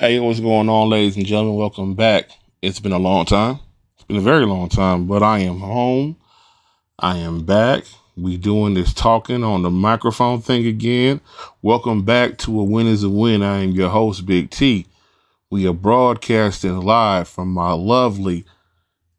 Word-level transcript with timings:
Hey, 0.00 0.20
what's 0.20 0.38
going 0.38 0.68
on, 0.68 0.90
ladies 0.90 1.16
and 1.16 1.26
gentlemen? 1.26 1.56
Welcome 1.56 1.96
back. 1.96 2.30
It's 2.62 2.78
been 2.78 2.92
a 2.92 3.00
long 3.00 3.24
time. 3.24 3.58
It's 3.96 4.04
been 4.04 4.16
a 4.18 4.20
very 4.20 4.46
long 4.46 4.68
time, 4.68 5.08
but 5.08 5.24
I 5.24 5.40
am 5.40 5.58
home. 5.58 6.16
I 7.00 7.16
am 7.16 7.44
back. 7.44 7.82
We 8.16 8.36
doing 8.36 8.74
this 8.74 8.94
talking 8.94 9.42
on 9.42 9.62
the 9.62 9.70
microphone 9.70 10.40
thing 10.40 10.68
again. 10.68 11.20
Welcome 11.62 12.04
back 12.04 12.38
to 12.38 12.60
A 12.60 12.62
Win 12.62 12.86
is 12.86 13.02
a 13.02 13.10
Win. 13.10 13.42
I 13.42 13.64
am 13.64 13.72
your 13.72 13.88
host, 13.88 14.24
Big 14.24 14.50
T. 14.50 14.86
We 15.50 15.66
are 15.66 15.72
broadcasting 15.72 16.80
live 16.80 17.26
from 17.26 17.52
my 17.52 17.72
lovely 17.72 18.44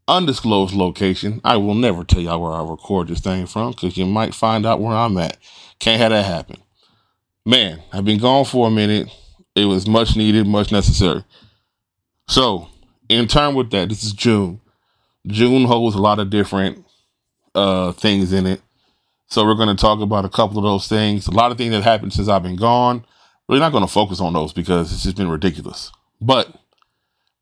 undisclosed 0.07 0.73
location. 0.73 1.41
I 1.43 1.57
will 1.57 1.75
never 1.75 2.05
tell 2.05 2.21
y'all 2.21 2.41
where 2.41 2.54
I 2.54 2.64
record 2.64 3.09
this 3.09 3.20
thing 3.20 3.48
from 3.48 3.71
because 3.71 3.98
you 3.98 4.05
might 4.05 4.34
find 4.34 4.66
out 4.66 4.80
where 4.80 4.96
I'm 4.96 5.18
at. 5.18 5.39
Can't 5.80 6.00
have 6.00 6.11
that 6.11 6.23
happen. 6.23 6.64
Man, 7.46 7.84
I've 7.91 8.05
been 8.05 8.20
gone 8.20 8.46
for 8.46 8.70
a 8.70 8.71
minute. 8.71 9.09
It 9.55 9.66
was 9.66 9.88
much 9.88 10.16
needed, 10.16 10.47
much 10.47 10.71
necessary. 10.71 11.23
So, 12.27 12.67
in 13.09 13.27
turn 13.27 13.55
with 13.55 13.71
that, 13.71 13.90
this 13.90 14.03
is 14.03 14.13
June. 14.13 14.62
June 15.27 15.66
holds 15.66 15.95
a 15.95 16.02
lot 16.02 16.20
of 16.20 16.30
different 16.30 16.85
uh, 17.55 17.91
things 17.91 18.31
in 18.31 18.45
it. 18.45 18.62
So 19.27 19.45
we're 19.45 19.55
going 19.55 19.76
to 19.76 19.80
talk 19.80 19.99
about 19.99 20.26
a 20.26 20.30
couple 20.30 20.57
of 20.57 20.63
those 20.63 20.88
things. 20.88 21.27
A 21.27 21.31
lot 21.31 21.52
of 21.52 21.57
things 21.57 21.71
that 21.71 21.84
happened 21.84 22.13
since 22.13 22.27
I've 22.27 22.43
been 22.43 22.55
gone. 22.55 23.05
We're 23.48 23.59
not 23.59 23.71
going 23.71 23.85
to 23.85 23.91
focus 23.91 24.20
on 24.20 24.34
those 24.34 24.54
because 24.54 24.91
it's 24.91 25.04
just 25.04 25.17
been 25.17 25.30
ridiculous. 25.30 25.91
But 26.21 26.54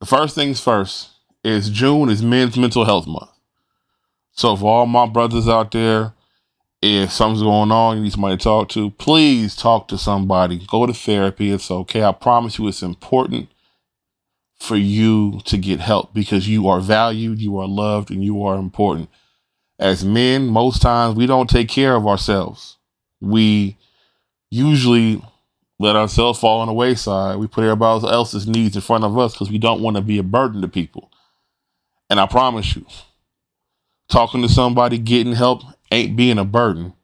the 0.00 0.06
first 0.06 0.34
things 0.34 0.60
first 0.60 1.10
is 1.44 1.70
June 1.70 2.08
is 2.08 2.22
Men's 2.22 2.56
Mental 2.56 2.84
Health 2.84 3.06
Month. 3.06 3.30
So 4.32 4.54
for 4.54 4.66
all 4.66 4.86
my 4.86 5.06
brothers 5.06 5.48
out 5.48 5.70
there, 5.72 6.12
if 6.80 7.10
something's 7.10 7.42
going 7.42 7.72
on, 7.72 7.96
you 7.96 8.02
need 8.04 8.12
somebody 8.12 8.36
to 8.36 8.42
talk 8.42 8.68
to, 8.70 8.90
please 8.90 9.56
talk 9.56 9.88
to 9.88 9.98
somebody. 9.98 10.64
Go 10.66 10.86
to 10.86 10.94
therapy. 10.94 11.50
It's 11.50 11.70
okay. 11.70 12.02
I 12.04 12.12
promise 12.12 12.58
you 12.58 12.68
it's 12.68 12.82
important 12.82 13.48
for 14.60 14.76
you 14.76 15.40
to 15.44 15.56
get 15.56 15.80
help 15.80 16.14
because 16.14 16.48
you 16.48 16.68
are 16.68 16.80
valued, 16.80 17.40
you 17.40 17.58
are 17.58 17.66
loved, 17.66 18.10
and 18.10 18.24
you 18.24 18.44
are 18.44 18.56
important. 18.56 19.08
As 19.78 20.04
men, 20.04 20.46
most 20.46 20.82
times 20.82 21.16
we 21.16 21.26
don't 21.26 21.50
take 21.50 21.68
care 21.68 21.94
of 21.94 22.06
ourselves. 22.06 22.76
We 23.20 23.76
usually 24.50 25.22
let 25.78 25.96
ourselves 25.96 26.40
fall 26.40 26.60
on 26.60 26.66
the 26.66 26.72
wayside. 26.72 27.38
We 27.38 27.46
put 27.46 27.62
everybody 27.62 28.06
else's 28.06 28.48
needs 28.48 28.74
in 28.74 28.82
front 28.82 29.04
of 29.04 29.16
us 29.16 29.32
because 29.32 29.50
we 29.50 29.58
don't 29.58 29.80
want 29.80 29.96
to 29.96 30.02
be 30.02 30.18
a 30.18 30.24
burden 30.24 30.60
to 30.62 30.68
people. 30.68 31.10
And 32.10 32.18
I 32.18 32.26
promise 32.26 32.74
you, 32.74 32.86
talking 34.08 34.42
to 34.42 34.48
somebody, 34.48 34.98
getting 34.98 35.34
help 35.34 35.62
ain't 35.90 36.16
being 36.16 36.38
a 36.38 36.44
burden. 36.44 36.94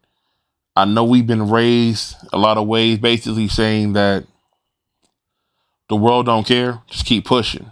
I 0.77 0.85
know 0.85 1.05
we've 1.05 1.27
been 1.27 1.51
raised 1.51 2.17
a 2.33 2.39
lot 2.39 2.59
of 2.59 2.67
ways, 2.67 2.99
basically 2.99 3.49
saying 3.49 3.93
that 3.93 4.25
the 5.89 5.97
world 5.97 6.27
don't 6.27 6.47
care, 6.47 6.83
just 6.89 7.07
keep 7.07 7.25
pushing. 7.25 7.71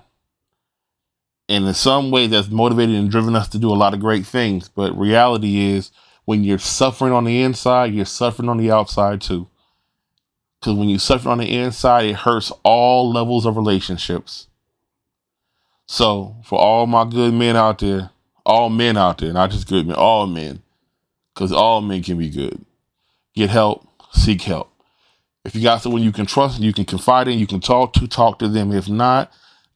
And 1.49 1.67
in 1.67 1.75
some 1.75 2.11
way, 2.11 2.29
that's 2.29 2.49
motivated 2.49 2.95
and 2.95 3.11
driven 3.11 3.35
us 3.35 3.49
to 3.49 3.59
do 3.59 3.71
a 3.71 3.75
lot 3.75 3.95
of 3.95 4.01
great 4.01 4.25
things. 4.25 4.69
But 4.69 4.97
reality 4.97 5.73
is, 5.73 5.91
when 6.25 6.45
you're 6.45 6.59
suffering 6.59 7.13
on 7.13 7.25
the 7.25 7.43
inside, 7.43 7.93
you're 7.93 8.05
suffering 8.05 8.49
on 8.49 8.59
the 8.59 8.71
outside 8.71 9.21
too. 9.21 9.49
Because 10.61 10.79
when 10.79 10.89
you 10.89 10.99
suffer 10.99 11.29
on 11.29 11.39
the 11.39 11.53
inside, 11.53 12.05
it 12.05 12.17
hurts 12.17 12.53
all 12.63 13.11
levels 13.13 13.45
of 13.45 13.57
relationships. 13.57 14.47
So, 15.87 16.37
for 16.45 16.59
all 16.59 16.87
my 16.87 17.05
good 17.05 17.35
men 17.35 17.57
out 17.57 17.81
there, 17.81 18.11
all 18.47 18.71
men 18.71 18.97
out 18.97 19.19
there, 19.19 19.33
not 19.33 19.51
just 19.51 19.69
good 19.69 19.87
men, 19.87 19.97
all 19.97 20.27
men, 20.29 20.63
because 21.35 21.53
all 21.53 21.81
men 21.81 22.03
can 22.03 22.19
be 22.19 22.31
good. 22.31 22.65
Get 23.35 23.51
help, 23.51 23.87
seek 24.13 24.43
help. 24.43 24.71
If 25.45 25.55
you 25.55 25.63
got 25.63 25.83
someone 25.83 26.03
you 26.03 26.13
can 26.13 26.27
trust, 26.27 26.61
you 26.61 26.73
can 26.73 26.85
confide 26.85 27.29
in, 27.29 27.39
you 27.39 27.47
can 27.47 27.61
talk 27.61 27.95
to, 27.95 28.07
talk 28.07 28.39
to 28.39 28.49
them. 28.49 28.73
If 28.73 28.89
not, 28.89 29.33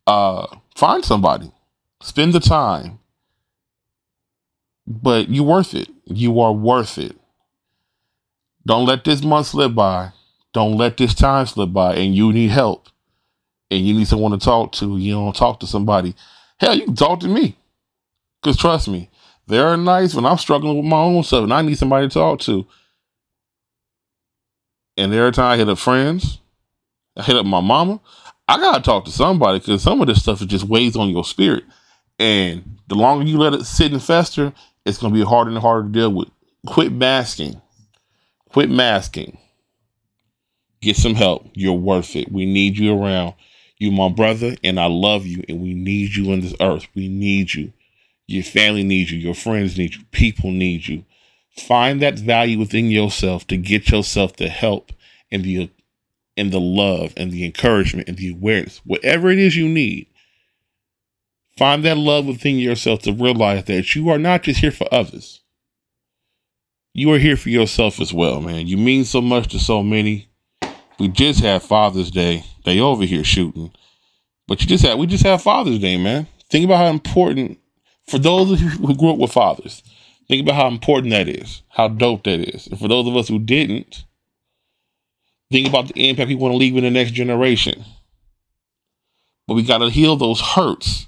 uh, 0.07 0.47
find 0.77 1.05
somebody, 1.05 1.51
spend 2.01 2.33
the 2.33 2.41
time. 2.41 3.01
But 4.87 5.29
you're 5.29 5.45
worth 5.45 5.75
it. 5.75 5.89
You 6.05 6.39
are 6.41 6.53
worth 6.53 6.99
it. 6.99 7.17
Don't 8.65 8.87
let 8.87 9.05
this 9.05 9.25
month 9.25 9.49
slip 9.49 9.75
by. 9.75 10.13
Don't 10.53 10.77
let 10.77 10.97
this 10.97 11.15
time 11.15 11.47
slip 11.47 11.73
by. 11.73 11.95
And 11.97 12.15
you 12.15 12.33
need 12.33 12.51
help. 12.51 12.89
And 13.71 13.85
you 13.85 13.95
need 13.95 14.07
someone 14.07 14.31
to 14.31 14.39
talk 14.39 14.73
to. 14.73 14.97
You 14.97 15.15
don't 15.15 15.35
talk 15.35 15.59
to 15.61 15.67
somebody. 15.67 16.15
Hell, 16.59 16.77
you 16.77 16.85
can 16.85 16.95
talk 16.95 17.19
to 17.21 17.29
me. 17.29 17.57
Because 18.41 18.57
trust 18.57 18.87
me, 18.87 19.11
they're 19.47 19.77
nice 19.77 20.15
when 20.15 20.27
I'm 20.27 20.39
struggling 20.39 20.77
with 20.77 20.87
my 20.87 20.99
own 20.99 21.23
stuff 21.23 21.45
and 21.45 21.55
I 21.55 21.63
need 21.63 21.79
somebody 21.79 22.09
to 22.09 22.15
talk 22.15 22.41
to. 22.41 22.67
And 24.97 25.13
every 25.13 25.33
time 25.33 25.53
I 25.53 25.57
hit 25.57 25.69
up 25.69 25.79
friends, 25.79 26.41
I 27.17 27.23
hit 27.23 27.37
up 27.37 27.47
my 27.47 27.61
mama, 27.61 28.01
I 28.49 28.59
gotta 28.59 28.83
talk 28.83 29.05
to 29.05 29.11
somebody 29.11 29.59
because 29.59 29.83
some 29.83 30.01
of 30.01 30.07
this 30.07 30.23
stuff 30.23 30.41
just 30.47 30.65
weighs 30.65 30.97
on 30.97 31.11
your 31.11 31.25
spirit. 31.25 31.65
And 32.19 32.79
the 32.89 32.95
longer 32.95 33.25
you 33.25 33.39
let 33.39 33.55
it 33.55 33.65
sit 33.65 33.93
and 33.93 34.03
fester, 34.03 34.53
it's 34.85 34.99
gonna 34.99 35.15
be 35.15 35.25
harder 35.25 35.51
and 35.51 35.59
harder 35.59 35.87
to 35.87 35.93
deal 35.93 36.13
with. 36.13 36.29
Quit 36.67 36.93
masking. 36.93 37.61
Quit 38.51 38.71
masking. 38.71 39.39
Get 40.81 40.97
some 40.97 41.15
help. 41.15 41.51
You're 41.55 41.75
worth 41.75 42.17
it. 42.17 42.31
We 42.31 42.47
need 42.47 42.79
you 42.79 43.01
around. 43.01 43.35
You 43.79 43.91
my 43.91 44.09
brother, 44.09 44.57
and 44.65 44.81
I 44.81 44.87
love 44.87 45.27
you, 45.27 45.45
and 45.49 45.61
we 45.61 45.75
need 45.75 46.15
you 46.15 46.33
on 46.33 46.41
this 46.41 46.55
earth. 46.61 46.87
We 46.95 47.09
need 47.09 47.53
you. 47.53 47.73
Your 48.27 48.43
family 48.43 48.83
needs 48.83 49.13
you. 49.13 49.19
Your 49.19 49.35
friends 49.35 49.79
need 49.79 49.95
you. 49.95 50.05
People 50.11 50.51
need 50.51 50.87
you. 50.89 51.05
Find 51.57 52.03
that 52.03 52.19
value 52.19 52.59
within 52.59 52.91
yourself 52.91 53.47
to 53.47 53.57
get 53.57 53.91
yourself 53.91 54.37
the 54.37 54.49
help 54.49 54.93
and 55.31 55.45
the 55.45 55.71
and 56.37 56.53
the 56.53 56.61
love 56.61 57.15
and 57.17 57.31
the 57.31 57.45
encouragement 57.45 58.09
and 58.09 58.19
the 58.19 58.31
awareness, 58.31 58.83
whatever 58.85 59.31
it 59.31 59.39
is 59.39 59.57
you 59.57 59.69
need. 59.69 60.07
Find 61.57 61.83
that 61.85 61.97
love 61.97 62.27
within 62.27 62.59
yourself 62.59 63.01
to 63.03 63.13
realize 63.13 63.65
that 63.65 63.95
you 63.95 64.11
are 64.11 64.19
not 64.19 64.43
just 64.43 64.61
here 64.61 64.71
for 64.71 64.87
others. 64.93 65.41
You 66.93 67.11
are 67.13 67.19
here 67.19 67.37
for 67.37 67.49
yourself 67.49 68.01
as 68.01 68.13
well, 68.13 68.43
man. 68.43 68.67
You 68.67 68.77
mean 68.77 69.05
so 69.05 69.23
much 69.23 69.49
to 69.49 69.59
so 69.59 69.83
many. 69.83 70.29
We 70.99 71.09
just 71.09 71.41
had 71.41 71.63
Father's 71.63 72.11
Day. 72.11 72.45
They 72.65 72.81
over 72.81 73.05
here 73.05 73.25
shooting. 73.25 73.73
But 74.47 74.61
you 74.61 74.67
just 74.67 74.85
had 74.85 74.99
we 74.99 75.07
just 75.07 75.25
had 75.25 75.41
Father's 75.41 75.79
Day, 75.79 75.97
man. 75.97 76.27
Think 76.51 76.65
about 76.67 76.79
how 76.79 76.87
important 76.87 77.59
for 78.09 78.19
those 78.19 78.61
who 78.61 78.95
grew 78.95 79.11
up 79.11 79.19
with 79.19 79.33
fathers, 79.33 79.83
think 80.29 80.43
about 80.43 80.57
how 80.57 80.69
important 80.69 81.11
that 81.11 81.29
is, 81.29 81.63
how 81.69 81.89
dope 81.89 82.25
that 82.25 82.41
is. 82.55 82.67
And 82.67 82.79
for 82.79 82.89
those 82.89 83.07
of 83.07 83.17
us 83.17 83.29
who 83.29 83.39
didn't, 83.39 84.05
think 85.51 85.69
about 85.69 85.89
the 85.89 86.09
impact 86.09 86.29
we 86.29 86.35
want 86.35 86.53
to 86.53 86.59
leave 86.59 86.77
in 86.77 86.85
the 86.85 86.91
next 86.91 87.13
generation. 87.13 87.85
But 89.47 89.55
we 89.55 89.63
got 89.63 89.79
to 89.79 89.91
heal 89.91 90.17
those 90.17 90.41
hurts 90.41 91.07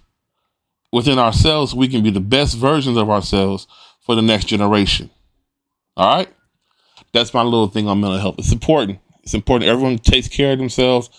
within 0.93 1.19
ourselves 1.19 1.73
so 1.73 1.79
we 1.79 1.89
can 1.89 2.03
be 2.03 2.11
the 2.11 2.21
best 2.21 2.57
versions 2.57 2.97
of 2.97 3.11
ourselves 3.11 3.67
for 4.01 4.15
the 4.15 4.23
next 4.23 4.47
generation. 4.47 5.11
All 5.97 6.17
right? 6.17 6.29
That's 7.13 7.35
my 7.35 7.43
little 7.43 7.69
thing 7.69 7.89
on 7.89 8.01
mental 8.01 8.19
health. 8.19 8.37
It's 8.39 8.53
important. 8.53 8.99
It's 9.23 9.35
important 9.35 9.69
everyone 9.69 9.99
takes 9.99 10.29
care 10.29 10.53
of 10.53 10.59
themselves, 10.59 11.11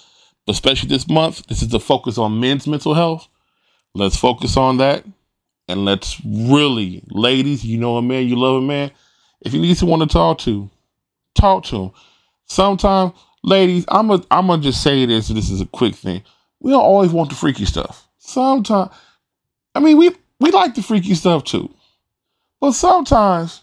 especially 0.48 0.90
this 0.90 1.08
month. 1.08 1.46
This 1.48 1.62
is 1.62 1.68
the 1.70 1.80
focus 1.80 2.18
on 2.18 2.40
men's 2.40 2.68
mental 2.68 2.94
health. 2.94 3.28
Let's 3.94 4.18
focus 4.18 4.56
on 4.56 4.78
that 4.78 5.04
and 5.70 5.86
let's 5.86 6.20
really, 6.26 7.04
ladies, 7.10 7.64
you 7.64 7.78
know 7.78 7.98
a 7.98 8.02
man, 8.02 8.28
you 8.28 8.36
love 8.36 8.56
a 8.56 8.66
man. 8.66 8.92
If 9.42 9.54
you 9.54 9.62
need 9.62 9.78
someone 9.78 10.00
to 10.00 10.08
talk 10.08 10.40
to, 10.40 10.70
talk 11.36 11.64
to 11.66 11.84
him. 11.84 11.92
Sometimes, 12.46 13.14
ladies, 13.44 13.86
I'm 13.88 14.10
a, 14.10 14.22
I'm 14.32 14.48
gonna 14.48 14.64
just 14.64 14.82
say 14.82 15.06
this. 15.06 15.28
This 15.28 15.52
is 15.52 15.62
a 15.62 15.68
quick 15.68 15.94
thing. 15.96 16.24
We 16.60 16.72
don't 16.72 16.82
always 16.82 17.12
want 17.12 17.30
the 17.30 17.36
freaky 17.36 17.66
stuff. 17.66 18.08
Sometimes, 18.18 18.92
I 19.76 19.80
mean, 19.80 19.98
we 19.98 20.12
we 20.40 20.50
like 20.50 20.74
the 20.74 20.82
freaky 20.82 21.14
stuff 21.14 21.44
too, 21.44 21.74
but 22.60 22.72
sometimes, 22.72 23.62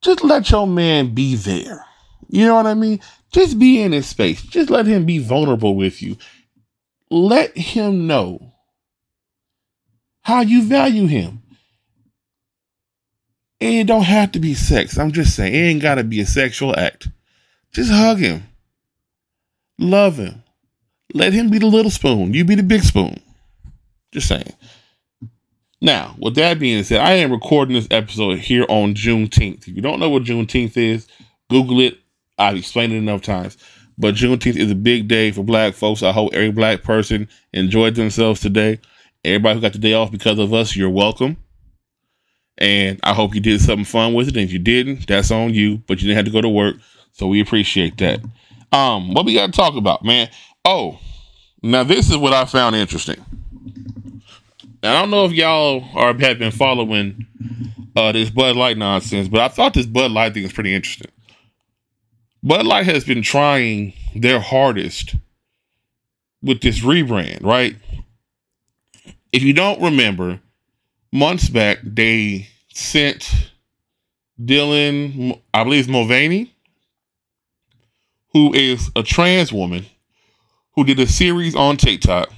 just 0.00 0.24
let 0.24 0.50
your 0.50 0.66
man 0.66 1.14
be 1.14 1.36
there. 1.36 1.84
You 2.28 2.46
know 2.46 2.54
what 2.54 2.66
I 2.66 2.74
mean? 2.74 3.00
Just 3.32 3.58
be 3.58 3.82
in 3.82 3.92
his 3.92 4.06
space. 4.06 4.40
Just 4.42 4.70
let 4.70 4.86
him 4.86 5.04
be 5.04 5.18
vulnerable 5.18 5.76
with 5.76 6.00
you. 6.02 6.16
Let 7.10 7.56
him 7.56 8.06
know 8.06 8.54
how 10.26 10.40
you 10.40 10.60
value 10.64 11.06
him. 11.06 11.40
And 13.60 13.74
it 13.74 13.86
don't 13.86 14.02
have 14.02 14.32
to 14.32 14.40
be 14.40 14.54
sex. 14.54 14.98
I'm 14.98 15.12
just 15.12 15.36
saying, 15.36 15.54
it 15.54 15.58
ain't 15.58 15.82
got 15.82 15.94
to 15.94 16.04
be 16.04 16.18
a 16.18 16.26
sexual 16.26 16.76
act. 16.76 17.06
Just 17.70 17.92
hug 17.92 18.18
him. 18.18 18.42
Love 19.78 20.16
him. 20.16 20.42
Let 21.14 21.32
him 21.32 21.48
be 21.48 21.60
the 21.60 21.66
little 21.66 21.92
spoon. 21.92 22.34
You 22.34 22.44
be 22.44 22.56
the 22.56 22.64
big 22.64 22.82
spoon. 22.82 23.20
Just 24.10 24.26
saying. 24.26 24.52
Now, 25.80 26.16
with 26.18 26.34
that 26.34 26.58
being 26.58 26.82
said, 26.82 27.02
I 27.02 27.12
am 27.12 27.30
recording 27.30 27.76
this 27.76 27.86
episode 27.92 28.40
here 28.40 28.66
on 28.68 28.94
Juneteenth. 28.94 29.68
If 29.68 29.76
you 29.76 29.80
don't 29.80 30.00
know 30.00 30.10
what 30.10 30.24
Juneteenth 30.24 30.76
is, 30.76 31.06
Google 31.50 31.78
it. 31.82 32.00
I've 32.36 32.56
explained 32.56 32.92
it 32.92 32.96
enough 32.96 33.22
times. 33.22 33.56
But 33.96 34.16
Juneteenth 34.16 34.56
is 34.56 34.72
a 34.72 34.74
big 34.74 35.06
day 35.06 35.30
for 35.30 35.44
black 35.44 35.74
folks. 35.74 36.02
I 36.02 36.10
hope 36.10 36.34
every 36.34 36.50
black 36.50 36.82
person 36.82 37.28
enjoyed 37.52 37.94
themselves 37.94 38.40
today. 38.40 38.80
Everybody 39.26 39.56
who 39.56 39.60
got 39.60 39.72
the 39.72 39.78
day 39.78 39.92
off 39.92 40.12
because 40.12 40.38
of 40.38 40.54
us, 40.54 40.76
you're 40.76 40.90
welcome. 40.90 41.36
And 42.58 43.00
I 43.02 43.12
hope 43.12 43.34
you 43.34 43.40
did 43.40 43.60
something 43.60 43.84
fun 43.84 44.14
with 44.14 44.28
it. 44.28 44.36
And 44.36 44.44
if 44.44 44.52
you 44.52 44.58
didn't, 44.58 45.06
that's 45.06 45.30
on 45.30 45.52
you. 45.52 45.78
But 45.86 46.00
you 46.00 46.08
didn't 46.08 46.16
have 46.16 46.24
to 46.26 46.30
go 46.30 46.40
to 46.40 46.48
work. 46.48 46.76
So 47.12 47.26
we 47.26 47.40
appreciate 47.40 47.98
that. 47.98 48.20
Um, 48.72 49.14
what 49.14 49.26
we 49.26 49.34
gotta 49.34 49.52
talk 49.52 49.74
about, 49.74 50.04
man. 50.04 50.30
Oh, 50.64 50.98
Now, 51.62 51.82
this 51.82 52.10
is 52.10 52.16
what 52.16 52.32
I 52.32 52.44
found 52.44 52.76
interesting. 52.76 53.24
I 54.82 54.92
don't 54.92 55.10
know 55.10 55.24
if 55.24 55.32
y'all 55.32 55.84
are 55.94 56.16
have 56.16 56.38
been 56.38 56.52
following 56.52 57.26
uh, 57.96 58.12
this 58.12 58.30
Bud 58.30 58.56
Light 58.56 58.76
nonsense, 58.78 59.28
but 59.28 59.40
I 59.40 59.48
thought 59.48 59.74
this 59.74 59.86
Bud 59.86 60.12
Light 60.12 60.34
thing 60.34 60.44
was 60.44 60.52
pretty 60.52 60.74
interesting. 60.74 61.10
Bud 62.42 62.66
Light 62.66 62.86
has 62.86 63.04
been 63.04 63.22
trying 63.22 63.94
their 64.14 64.38
hardest 64.38 65.16
with 66.42 66.60
this 66.60 66.80
rebrand, 66.80 67.42
right? 67.42 67.76
If 69.32 69.42
you 69.42 69.52
don't 69.52 69.80
remember, 69.80 70.40
months 71.12 71.48
back 71.48 71.78
they 71.82 72.48
sent 72.72 73.50
Dylan, 74.40 75.40
I 75.52 75.64
believe 75.64 75.80
it's 75.80 75.88
Mulvaney, 75.88 76.54
who 78.32 78.52
is 78.52 78.90
a 78.94 79.02
trans 79.02 79.52
woman, 79.52 79.86
who 80.74 80.84
did 80.84 81.00
a 81.00 81.06
series 81.06 81.54
on 81.54 81.76
TikTok 81.76 82.30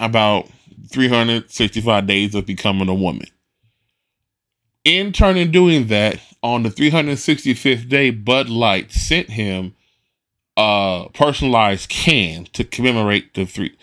about 0.00 0.48
365 0.90 2.06
days 2.06 2.34
of 2.34 2.46
becoming 2.46 2.88
a 2.88 2.94
woman. 2.94 3.26
In 4.84 5.12
turn, 5.12 5.36
in 5.36 5.50
doing 5.50 5.86
that, 5.88 6.18
on 6.42 6.64
the 6.64 6.70
365th 6.70 7.88
day, 7.88 8.10
Bud 8.10 8.48
Light 8.48 8.90
sent 8.90 9.30
him 9.30 9.74
a 10.56 11.06
personalized 11.14 11.88
can 11.88 12.44
to 12.52 12.64
commemorate 12.64 13.34
the 13.34 13.46
three. 13.46 13.76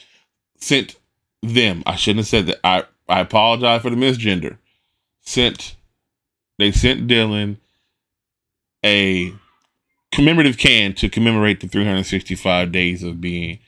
Sent 0.58 0.99
them. 1.42 1.84
I 1.86 1.96
shouldn't 1.96 2.20
have 2.20 2.28
said 2.28 2.48
that. 2.48 2.60
I 2.64 2.84
I 3.08 3.22
apologize 3.22 3.82
for 3.82 3.90
the 3.90 3.96
misgender. 3.96 4.58
Sent 5.22 5.76
they 6.58 6.72
sent 6.72 7.08
Dylan 7.08 7.58
a 8.86 9.34
commemorative 10.12 10.58
can 10.58 10.94
to 10.94 11.10
commemorate 11.10 11.60
the 11.60 11.68
365 11.68 12.72
days 12.72 13.04
of 13.04 13.22
being 13.22 13.60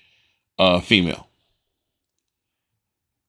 a 0.58 0.82
female. 0.82 1.28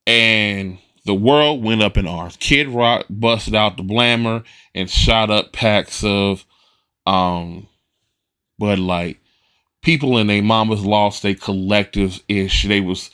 And 0.05 0.79
the 1.05 1.13
world 1.13 1.63
went 1.63 1.81
up 1.81 1.97
in 1.97 2.07
arms. 2.07 2.37
Kid 2.37 2.67
Rock 2.67 3.05
busted 3.09 3.55
out 3.55 3.77
the 3.77 3.83
blammer 3.83 4.43
and 4.75 4.89
shot 4.89 5.29
up 5.29 5.53
packs 5.53 6.03
of 6.03 6.45
um 7.05 7.67
Bud 8.59 8.79
Light. 8.79 9.17
People 9.81 10.17
in 10.17 10.27
their 10.27 10.41
mamas 10.41 10.85
lost 10.85 11.23
their 11.23 11.35
collective 11.35 12.21
ish. 12.29 12.63
They 12.63 12.79
was 12.79 13.11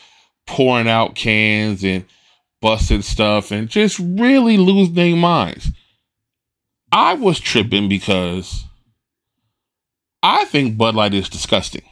pouring 0.50 0.90
out 0.90 1.16
cans 1.16 1.84
and 1.84 2.06
busting 2.62 3.04
stuff 3.04 3.52
and 3.52 3.70
just 3.70 4.00
really 4.00 4.58
losing 4.58 4.96
their 4.96 5.16
minds. 5.16 5.72
I 6.92 7.14
was 7.14 7.40
tripping 7.40 7.88
because 7.88 8.66
I 10.24 10.46
think 10.46 10.76
Bud 10.76 10.96
Light 10.96 11.14
is 11.14 11.30
disgusting. 11.30 11.84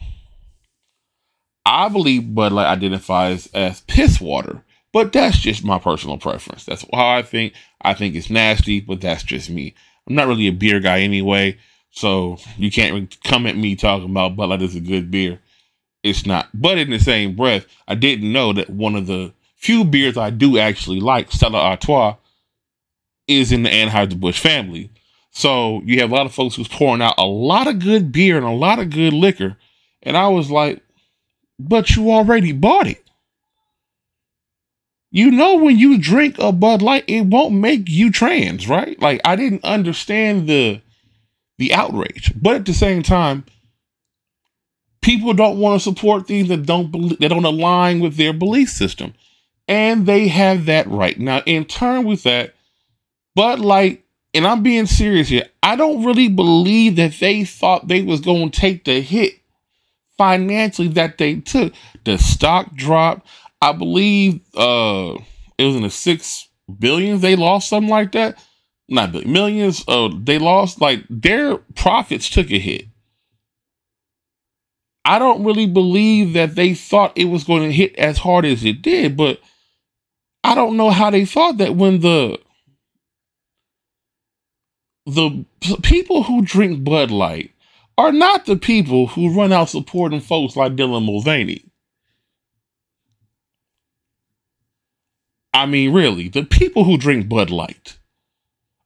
I 1.64 1.88
believe 1.88 2.34
Bud 2.34 2.52
Light 2.52 2.66
identifies 2.66 3.46
as 3.54 3.80
piss 3.82 4.20
water. 4.20 4.64
But 4.92 5.12
that's 5.12 5.38
just 5.38 5.64
my 5.64 5.78
personal 5.78 6.18
preference. 6.18 6.64
That's 6.64 6.84
how 6.92 7.08
I 7.08 7.22
think. 7.22 7.52
I 7.82 7.94
think 7.94 8.14
it's 8.14 8.30
nasty, 8.30 8.80
but 8.80 9.00
that's 9.00 9.22
just 9.22 9.50
me. 9.50 9.74
I'm 10.08 10.14
not 10.14 10.26
really 10.26 10.48
a 10.48 10.52
beer 10.52 10.80
guy 10.80 11.00
anyway, 11.00 11.58
so 11.90 12.38
you 12.56 12.70
can't 12.72 13.22
come 13.22 13.46
at 13.46 13.56
me 13.56 13.76
talking 13.76 14.10
about 14.10 14.34
Bud 14.34 14.48
Light 14.48 14.62
is 14.62 14.74
a 14.74 14.80
good 14.80 15.10
beer. 15.10 15.40
It's 16.02 16.26
not. 16.26 16.48
But 16.54 16.78
in 16.78 16.90
the 16.90 16.98
same 16.98 17.34
breath, 17.36 17.66
I 17.86 17.94
didn't 17.94 18.32
know 18.32 18.52
that 18.52 18.70
one 18.70 18.94
of 18.94 19.06
the 19.06 19.32
few 19.56 19.84
beers 19.84 20.16
I 20.16 20.30
do 20.30 20.58
actually 20.58 21.00
like, 21.00 21.32
Stella 21.32 21.58
Artois, 21.58 22.16
is 23.26 23.52
in 23.52 23.62
the 23.62 23.70
Anheuser-Busch 23.70 24.38
family. 24.38 24.90
So 25.30 25.82
you 25.84 26.00
have 26.00 26.10
a 26.10 26.14
lot 26.14 26.26
of 26.26 26.34
folks 26.34 26.56
who's 26.56 26.68
pouring 26.68 27.02
out 27.02 27.14
a 27.18 27.26
lot 27.26 27.66
of 27.66 27.80
good 27.80 28.12
beer 28.12 28.36
and 28.36 28.46
a 28.46 28.50
lot 28.50 28.78
of 28.78 28.90
good 28.90 29.12
liquor. 29.12 29.56
And 30.02 30.16
I 30.16 30.28
was 30.28 30.50
like, 30.50 30.82
but 31.58 31.94
you 31.96 32.10
already 32.10 32.52
bought 32.52 32.86
it 32.86 33.02
you 35.10 35.30
know 35.30 35.56
when 35.56 35.78
you 35.78 35.98
drink 35.98 36.38
a 36.38 36.52
Bud 36.52 36.82
Light, 36.82 37.04
it 37.06 37.22
won't 37.22 37.54
make 37.54 37.88
you 37.88 38.10
trans, 38.10 38.68
right? 38.68 39.00
Like 39.00 39.20
I 39.24 39.36
didn't 39.36 39.64
understand 39.64 40.48
the 40.48 40.82
the 41.56 41.72
outrage, 41.74 42.32
but 42.40 42.54
at 42.54 42.66
the 42.66 42.74
same 42.74 43.02
time, 43.02 43.44
people 45.00 45.32
don't 45.34 45.58
want 45.58 45.80
to 45.80 45.84
support 45.84 46.26
things 46.26 46.48
that 46.48 46.66
don't 46.66 46.90
believe, 46.90 47.18
that 47.18 47.28
don't 47.28 47.44
align 47.44 48.00
with 48.00 48.16
their 48.16 48.32
belief 48.32 48.68
system, 48.68 49.14
and 49.66 50.06
they 50.06 50.28
have 50.28 50.66
that 50.66 50.86
right. 50.88 51.18
Now, 51.18 51.42
in 51.46 51.64
turn 51.64 52.04
with 52.04 52.22
that, 52.24 52.54
Bud 53.34 53.60
Light, 53.60 54.04
and 54.34 54.46
I'm 54.46 54.62
being 54.62 54.86
serious 54.86 55.28
here, 55.28 55.48
I 55.62 55.76
don't 55.76 56.04
really 56.04 56.28
believe 56.28 56.96
that 56.96 57.14
they 57.20 57.44
thought 57.44 57.88
they 57.88 58.02
was 58.02 58.20
going 58.20 58.50
to 58.50 58.60
take 58.60 58.84
the 58.84 59.00
hit 59.00 59.34
financially 60.16 60.88
that 60.88 61.18
they 61.18 61.36
took. 61.36 61.72
The 62.04 62.18
stock 62.18 62.74
dropped. 62.74 63.26
I 63.60 63.72
believe 63.72 64.40
uh 64.54 65.16
it 65.58 65.64
was 65.64 65.76
in 65.76 65.82
the 65.82 65.90
six 65.90 66.48
billions 66.78 67.20
they 67.20 67.36
lost, 67.36 67.68
something 67.68 67.90
like 67.90 68.12
that. 68.12 68.38
Not 68.88 69.12
billion, 69.12 69.32
millions. 69.32 69.84
Uh, 69.86 70.08
they 70.16 70.38
lost 70.38 70.80
like 70.80 71.04
their 71.10 71.58
profits 71.58 72.30
took 72.30 72.50
a 72.50 72.58
hit. 72.58 72.86
I 75.08 75.18
don't 75.18 75.42
really 75.42 75.66
believe 75.66 76.34
that 76.34 76.54
they 76.54 76.74
thought 76.74 77.16
it 77.16 77.24
was 77.24 77.44
going 77.44 77.62
to 77.62 77.72
hit 77.72 77.96
as 77.96 78.18
hard 78.18 78.44
as 78.44 78.62
it 78.62 78.82
did, 78.82 79.16
but 79.16 79.40
I 80.44 80.54
don't 80.54 80.76
know 80.76 80.90
how 80.90 81.08
they 81.08 81.24
thought 81.24 81.56
that 81.56 81.74
when 81.76 82.00
the 82.00 82.38
the 85.06 85.46
people 85.82 86.24
who 86.24 86.42
drink 86.42 86.84
Bud 86.84 87.10
Light 87.10 87.52
are 87.96 88.12
not 88.12 88.44
the 88.44 88.56
people 88.56 89.06
who 89.06 89.34
run 89.34 89.50
out 89.50 89.70
supporting 89.70 90.20
folks 90.20 90.56
like 90.56 90.76
Dylan 90.76 91.06
Mulvaney. 91.06 91.64
I 95.54 95.64
mean, 95.64 95.94
really, 95.94 96.28
the 96.28 96.44
people 96.44 96.84
who 96.84 96.98
drink 96.98 97.30
Bud 97.30 97.48
Light 97.48 97.96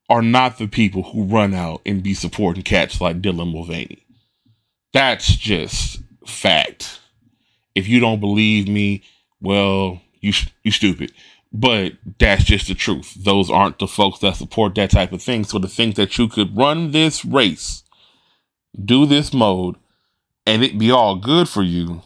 are 0.09 0.23
not 0.23 0.59
the 0.59 0.69
people 0.69 1.03
who 1.03 1.25
run 1.25 1.53
out 1.53 1.81
and 1.85 2.01
be 2.01 2.15
supporting 2.15 2.63
cats 2.63 3.01
like 3.01 3.21
Dylan 3.21 3.53
Mulvaney. 3.53 4.07
That's 4.93 5.35
just 5.35 6.02
fact. 6.27 7.01
If 7.75 7.89
you 7.89 8.01
don't 8.01 8.21
believe 8.21 8.69
me, 8.69 9.03
well, 9.41 10.01
you 10.21 10.33
you 10.63 10.71
stupid. 10.71 11.13
But 11.53 11.93
that's 12.19 12.45
just 12.45 12.69
the 12.69 12.75
truth. 12.75 13.15
Those 13.15 13.51
aren't 13.51 13.79
the 13.79 13.87
folks 13.87 14.21
that 14.21 14.37
support 14.37 14.75
that 14.77 14.91
type 14.91 15.13
of 15.13 15.23
thing. 15.23 15.45
So 15.45 15.59
to 15.59 15.69
think 15.69 15.97
that 15.97 16.17
you 16.17 16.29
could 16.29 16.57
run 16.57 16.93
this 16.93 17.25
race, 17.25 17.83
do 18.83 19.05
this 19.05 19.35
mode, 19.35 19.77
and 20.47 20.65
it 20.65 20.79
be 20.79 20.91
all 20.91 21.17
good 21.17 21.49
for 21.49 21.63
you, 21.63 22.03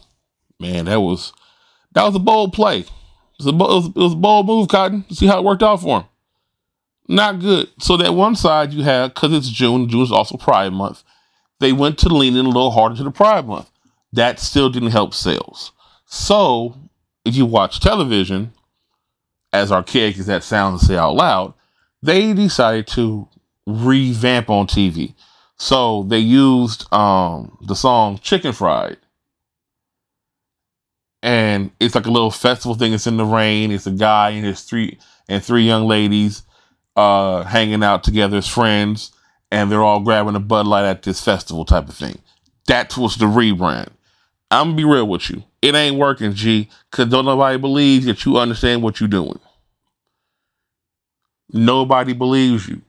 man, 0.59 0.85
that 0.85 0.99
was 0.99 1.31
that 1.93 2.03
was 2.03 2.15
a 2.15 2.19
bold 2.19 2.53
play. 2.53 2.79
It 2.79 2.89
was, 3.39 3.47
a, 3.47 3.51
was, 3.51 3.87
it 3.87 3.95
was 3.95 4.13
a 4.13 4.17
bold 4.17 4.47
move, 4.47 4.67
Cotton. 4.67 5.05
See 5.11 5.27
how 5.27 5.39
it 5.39 5.43
worked 5.43 5.63
out 5.63 5.81
for 5.81 6.01
him. 6.01 6.07
Not 7.07 7.39
good. 7.39 7.69
So 7.79 7.95
that 7.97 8.13
one 8.13 8.35
side 8.35 8.73
you 8.73 8.83
have, 8.83 9.13
because 9.13 9.31
it's 9.33 9.49
June, 9.49 9.87
June 9.87 10.01
is 10.01 10.11
also 10.11 10.37
Pride 10.37 10.73
Month, 10.73 11.03
they 11.59 11.71
went 11.71 11.97
to 11.99 12.09
lean 12.09 12.35
in 12.35 12.45
a 12.45 12.49
little 12.49 12.71
harder 12.71 12.95
to 12.95 13.03
the 13.03 13.11
Pride 13.11 13.47
Month. 13.47 13.69
That 14.13 14.39
still 14.39 14.69
didn't 14.69 14.91
help 14.91 15.13
sales. 15.13 15.71
So 16.05 16.75
if 17.25 17.35
you 17.35 17.45
watch 17.45 17.79
television, 17.79 18.53
as 19.53 19.71
archaic 19.71 20.17
as 20.17 20.27
that 20.27 20.43
sounds 20.43 20.81
to 20.81 20.85
say 20.87 20.97
out 20.97 21.15
loud, 21.15 21.53
they 22.01 22.33
decided 22.33 22.87
to 22.87 23.27
revamp 23.65 24.49
on 24.49 24.67
TV. 24.67 25.13
So 25.57 26.03
they 26.03 26.19
used 26.19 26.91
um, 26.93 27.57
the 27.61 27.75
song 27.75 28.19
Chicken 28.19 28.53
Fried 28.53 28.97
and 31.23 31.71
it's 31.79 31.95
like 31.95 32.05
a 32.05 32.11
little 32.11 32.31
festival 32.31 32.75
thing. 32.75 32.93
It's 32.93 33.07
in 33.07 33.17
the 33.17 33.25
rain. 33.25 33.71
It's 33.71 33.87
a 33.87 33.91
guy 33.91 34.29
and 34.31 34.45
his 34.45 34.61
three 34.61 34.97
and 35.27 35.43
three 35.43 35.63
young 35.63 35.87
ladies 35.87 36.43
uh, 36.95 37.43
hanging 37.43 37.83
out 37.83 38.03
together 38.03 38.37
as 38.37 38.47
friends, 38.47 39.11
and 39.51 39.71
they're 39.71 39.83
all 39.83 39.99
grabbing 39.99 40.35
a 40.35 40.39
Bud 40.39 40.67
Light 40.67 40.85
at 40.85 41.03
this 41.03 41.21
festival 41.23 41.65
type 41.65 41.89
of 41.89 41.95
thing. 41.95 42.19
That 42.67 42.97
was 42.97 43.17
the 43.17 43.25
rebrand. 43.25 43.89
I'm 44.49 44.67
gonna 44.67 44.77
be 44.77 44.85
real 44.85 45.07
with 45.07 45.29
you. 45.29 45.43
It 45.61 45.75
ain't 45.75 45.97
working, 45.97 46.33
G, 46.33 46.69
because 46.89 47.09
don't 47.09 47.25
nobody 47.25 47.57
believe 47.57 48.05
that 48.05 48.25
you 48.25 48.37
understand 48.37 48.81
what 48.81 48.99
you're 48.99 49.09
doing. 49.09 49.39
Nobody 51.51 52.13
believes 52.13 52.67
you. 52.67 52.81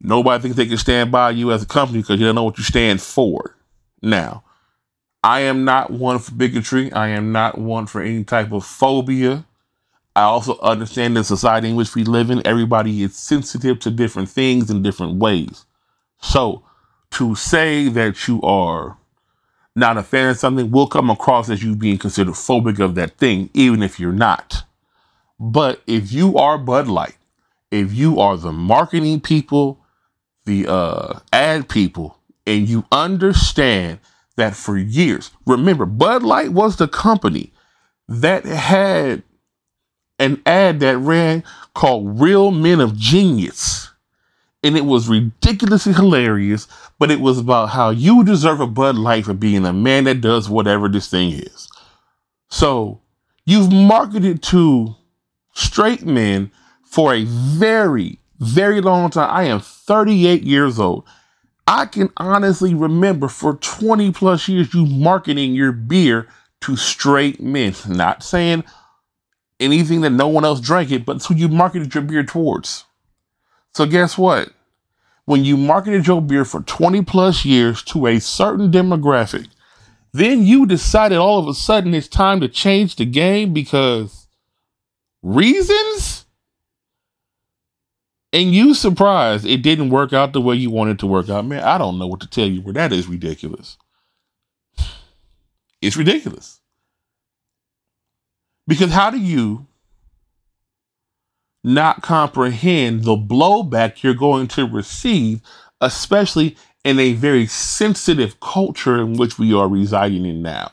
Nobody 0.00 0.42
thinks 0.42 0.56
they 0.56 0.66
can 0.66 0.76
stand 0.76 1.10
by 1.10 1.30
you 1.30 1.52
as 1.52 1.62
a 1.62 1.66
company 1.66 2.00
because 2.00 2.20
you 2.20 2.26
don't 2.26 2.34
know 2.34 2.44
what 2.44 2.58
you 2.58 2.64
stand 2.64 3.00
for. 3.00 3.56
Now, 4.02 4.44
I 5.22 5.40
am 5.40 5.64
not 5.64 5.90
one 5.90 6.18
for 6.18 6.32
bigotry. 6.32 6.92
I 6.92 7.08
am 7.08 7.32
not 7.32 7.56
one 7.56 7.86
for 7.86 8.02
any 8.02 8.24
type 8.24 8.52
of 8.52 8.64
phobia. 8.64 9.46
I 10.14 10.22
also 10.22 10.58
understand 10.60 11.16
the 11.16 11.24
society 11.24 11.70
in 11.70 11.76
which 11.76 11.94
we 11.94 12.04
live 12.04 12.30
in, 12.30 12.46
everybody 12.46 13.02
is 13.02 13.16
sensitive 13.16 13.80
to 13.80 13.90
different 13.90 14.28
things 14.28 14.70
in 14.70 14.82
different 14.82 15.16
ways. 15.16 15.64
So, 16.20 16.62
to 17.12 17.34
say 17.34 17.88
that 17.88 18.28
you 18.28 18.40
are 18.42 18.96
not 19.76 19.96
a 19.96 20.02
fan 20.02 20.28
of 20.28 20.38
something 20.38 20.70
will 20.70 20.86
come 20.86 21.10
across 21.10 21.50
as 21.50 21.62
you 21.62 21.74
being 21.74 21.98
considered 21.98 22.34
phobic 22.34 22.78
of 22.78 22.94
that 22.94 23.16
thing, 23.18 23.50
even 23.54 23.82
if 23.82 23.98
you're 23.98 24.12
not. 24.12 24.64
But 25.38 25.82
if 25.86 26.12
you 26.12 26.36
are 26.38 26.58
Bud 26.58 26.88
Light, 26.88 27.16
if 27.70 27.92
you 27.92 28.20
are 28.20 28.36
the 28.36 28.52
marketing 28.52 29.20
people, 29.20 29.80
the 30.44 30.66
uh, 30.68 31.18
ad 31.32 31.68
people, 31.68 32.16
and 32.46 32.68
you 32.68 32.84
understand 32.92 33.98
that 34.36 34.54
for 34.54 34.76
years, 34.76 35.30
remember, 35.46 35.86
Bud 35.86 36.22
Light 36.22 36.52
was 36.52 36.76
the 36.76 36.88
company 36.88 37.52
that 38.08 38.44
had 38.44 39.22
an 40.18 40.40
ad 40.46 40.80
that 40.80 40.98
ran 40.98 41.42
called 41.74 42.20
Real 42.20 42.50
Men 42.50 42.80
of 42.80 42.96
Genius. 42.96 43.90
And 44.64 44.78
it 44.78 44.86
was 44.86 45.08
ridiculously 45.08 45.92
hilarious, 45.92 46.66
but 46.98 47.10
it 47.10 47.20
was 47.20 47.38
about 47.38 47.68
how 47.68 47.90
you 47.90 48.24
deserve 48.24 48.60
a 48.60 48.66
Bud 48.66 48.96
Light 48.96 49.26
for 49.26 49.34
being 49.34 49.66
a 49.66 49.74
man 49.74 50.04
that 50.04 50.22
does 50.22 50.48
whatever 50.48 50.88
this 50.88 51.08
thing 51.08 51.32
is. 51.32 51.68
So 52.48 53.02
you've 53.44 53.70
marketed 53.70 54.42
to 54.44 54.96
straight 55.52 56.06
men 56.06 56.50
for 56.82 57.12
a 57.12 57.24
very, 57.24 58.20
very 58.40 58.80
long 58.80 59.10
time. 59.10 59.30
I 59.30 59.44
am 59.44 59.60
38 59.60 60.42
years 60.42 60.80
old. 60.80 61.04
I 61.66 61.86
can 61.86 62.10
honestly 62.16 62.74
remember 62.74 63.28
for 63.28 63.54
20 63.56 64.12
plus 64.12 64.48
years 64.48 64.72
you 64.72 64.86
marketing 64.86 65.54
your 65.54 65.72
beer 65.72 66.26
to 66.62 66.76
straight 66.76 67.40
men. 67.40 67.74
Not 67.86 68.22
saying 68.22 68.64
anything 69.60 70.00
that 70.02 70.10
no 70.10 70.28
one 70.28 70.44
else 70.44 70.60
drank 70.60 70.90
it, 70.90 71.04
but 71.04 71.22
who 71.22 71.34
you 71.34 71.48
marketed 71.48 71.94
your 71.94 72.04
beer 72.04 72.24
towards. 72.24 72.84
So 73.74 73.86
guess 73.86 74.16
what? 74.16 74.50
When 75.24 75.44
you 75.44 75.56
marketed 75.56 76.06
your 76.06 76.22
beer 76.22 76.44
for 76.44 76.60
20 76.62 77.02
plus 77.02 77.44
years 77.44 77.82
to 77.84 78.06
a 78.06 78.20
certain 78.20 78.70
demographic, 78.70 79.48
then 80.12 80.44
you 80.44 80.66
decided 80.66 81.18
all 81.18 81.38
of 81.38 81.48
a 81.48 81.54
sudden 81.54 81.94
it's 81.94 82.06
time 82.06 82.40
to 82.40 82.48
change 82.48 82.96
the 82.96 83.04
game 83.04 83.52
because 83.52 84.28
reasons? 85.22 86.26
And 88.32 88.54
you 88.54 88.74
surprised 88.74 89.46
it 89.46 89.62
didn't 89.62 89.90
work 89.90 90.12
out 90.12 90.32
the 90.32 90.40
way 90.40 90.56
you 90.56 90.70
wanted 90.70 90.98
to 91.00 91.06
work 91.06 91.28
out. 91.28 91.46
Man, 91.46 91.62
I 91.62 91.78
don't 91.78 91.98
know 91.98 92.06
what 92.06 92.20
to 92.20 92.28
tell 92.28 92.46
you, 92.46 92.60
but 92.60 92.74
that 92.74 92.92
is 92.92 93.08
ridiculous. 93.08 93.76
It's 95.80 95.96
ridiculous. 95.96 96.60
Because 98.66 98.90
how 98.90 99.10
do 99.10 99.18
you 99.18 99.66
not 101.64 102.02
comprehend 102.02 103.04
the 103.04 103.16
blowback 103.16 104.02
you're 104.02 104.14
going 104.14 104.46
to 104.48 104.66
receive, 104.66 105.40
especially 105.80 106.56
in 106.84 106.98
a 106.98 107.14
very 107.14 107.46
sensitive 107.46 108.38
culture 108.40 109.00
in 109.00 109.14
which 109.14 109.38
we 109.38 109.54
are 109.54 109.68
residing 109.68 110.26
in 110.26 110.42
now? 110.42 110.70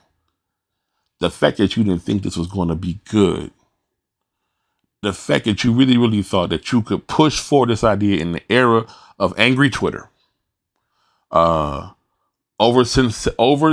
The 1.20 1.32
fact 1.32 1.58
that 1.58 1.78
you 1.78 1.84
didn't 1.84 2.04
think 2.04 2.24
this 2.24 2.38
was 2.38 2.48
going 2.48 2.68
to 2.68 2.76
be 2.76 3.00
good, 3.10 3.52
the 5.02 5.14
fact 5.14 5.46
that 5.46 5.64
you 5.64 5.72
really, 5.72 5.98
really 5.98 6.22
thought 6.22 6.50
that 6.50 6.72
you 6.72 6.82
could 6.82 7.08
push 7.08 7.40
for 7.40 7.66
this 7.66 7.84
idea 7.84 8.22
in 8.22 8.34
the 8.34 8.52
era 8.52 8.86
of 9.18 9.34
angry 9.40 9.70
Twitter, 9.70 10.10
uh, 11.32 11.92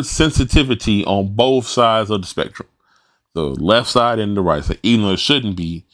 sensitivity 0.02 1.04
on 1.04 1.34
both 1.34 1.66
sides 1.66 2.10
of 2.10 2.22
the 2.22 2.26
spectrum 2.26 2.68
the 3.34 3.44
left 3.62 3.88
side 3.88 4.18
and 4.18 4.36
the 4.36 4.42
right 4.42 4.64
side, 4.64 4.78
even 4.82 5.06
though 5.06 5.12
it 5.12 5.18
shouldn't 5.18 5.56
be 5.56 5.84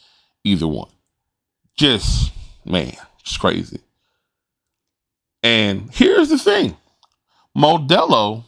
either 0.43 0.67
one. 0.67 0.89
Just, 1.75 2.31
man, 2.63 2.95
it's 3.19 3.37
crazy. 3.37 3.81
And 5.43 5.89
here's 5.93 6.29
the 6.29 6.37
thing 6.37 6.75
Modelo 7.55 8.43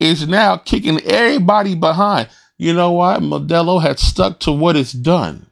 is 0.00 0.28
now 0.28 0.56
kicking 0.56 1.00
everybody 1.00 1.74
behind. 1.74 2.28
You 2.58 2.72
know 2.72 2.92
what? 2.92 3.20
Modelo 3.20 3.80
had 3.80 3.98
stuck 3.98 4.40
to 4.40 4.52
what 4.52 4.76
it's 4.76 4.92
done. 4.92 5.46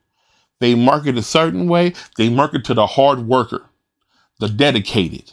They 0.61 0.75
market 0.75 1.19
a 1.19 1.23
certain 1.23 1.69
way, 1.69 1.95
they 2.17 2.29
market 2.29 2.65
to 2.67 2.75
the 2.75 2.87
hard 2.87 3.27
worker, 3.27 3.65
the 4.39 4.49
dedicated, 4.49 5.33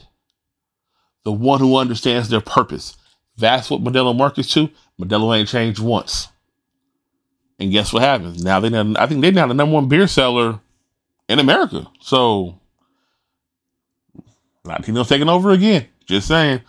the 1.23 1.31
one 1.31 1.59
who 1.59 1.77
understands 1.77 2.29
their 2.29 2.41
purpose. 2.41 2.97
That's 3.37 3.69
what 3.69 3.83
Modelo 3.83 4.15
markets 4.15 4.51
to. 4.53 4.69
Modelo 4.99 5.37
ain't 5.37 5.49
changed 5.49 5.79
once. 5.79 6.27
And 7.59 7.71
guess 7.71 7.93
what 7.93 8.03
happens? 8.03 8.43
Now 8.43 8.59
they 8.59 8.75
I 8.77 9.05
think 9.05 9.21
they're 9.21 9.31
now 9.31 9.47
the 9.47 9.53
number 9.53 9.75
one 9.75 9.87
beer 9.87 10.07
seller 10.07 10.59
in 11.29 11.39
America. 11.39 11.87
So 12.01 12.59
Latino's 14.65 15.07
taking 15.07 15.29
over 15.29 15.51
again. 15.51 15.87
Just 16.05 16.27
saying. 16.27 16.61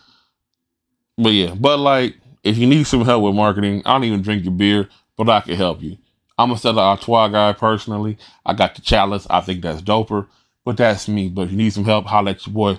But 1.19 1.31
yeah, 1.31 1.55
but 1.55 1.79
like 1.79 2.14
if 2.45 2.57
you 2.57 2.67
need 2.67 2.87
some 2.87 3.05
help 3.05 3.25
with 3.25 3.35
marketing, 3.35 3.83
I 3.85 3.95
don't 3.95 4.05
even 4.05 4.23
drink 4.23 4.45
your 4.45 4.52
beer, 4.52 4.88
but 5.17 5.29
I 5.29 5.40
can 5.40 5.57
help 5.57 5.83
you. 5.83 5.97
I'm 6.38 6.52
a 6.52 6.57
Stella 6.57 6.83
Artois 6.83 7.29
guy 7.29 7.52
personally. 7.52 8.17
I 8.47 8.55
got 8.55 8.75
the 8.75 8.81
chalice. 8.81 9.26
I 9.29 9.40
think 9.40 9.62
that's 9.62 9.83
doper. 9.83 10.26
But 10.64 10.76
that's 10.76 11.09
me. 11.09 11.29
But 11.29 11.43
if 11.43 11.50
you 11.50 11.57
need 11.57 11.73
some 11.73 11.85
help, 11.85 12.07
holla 12.07 12.31
at 12.31 12.47
your 12.47 12.55
boy. 12.55 12.79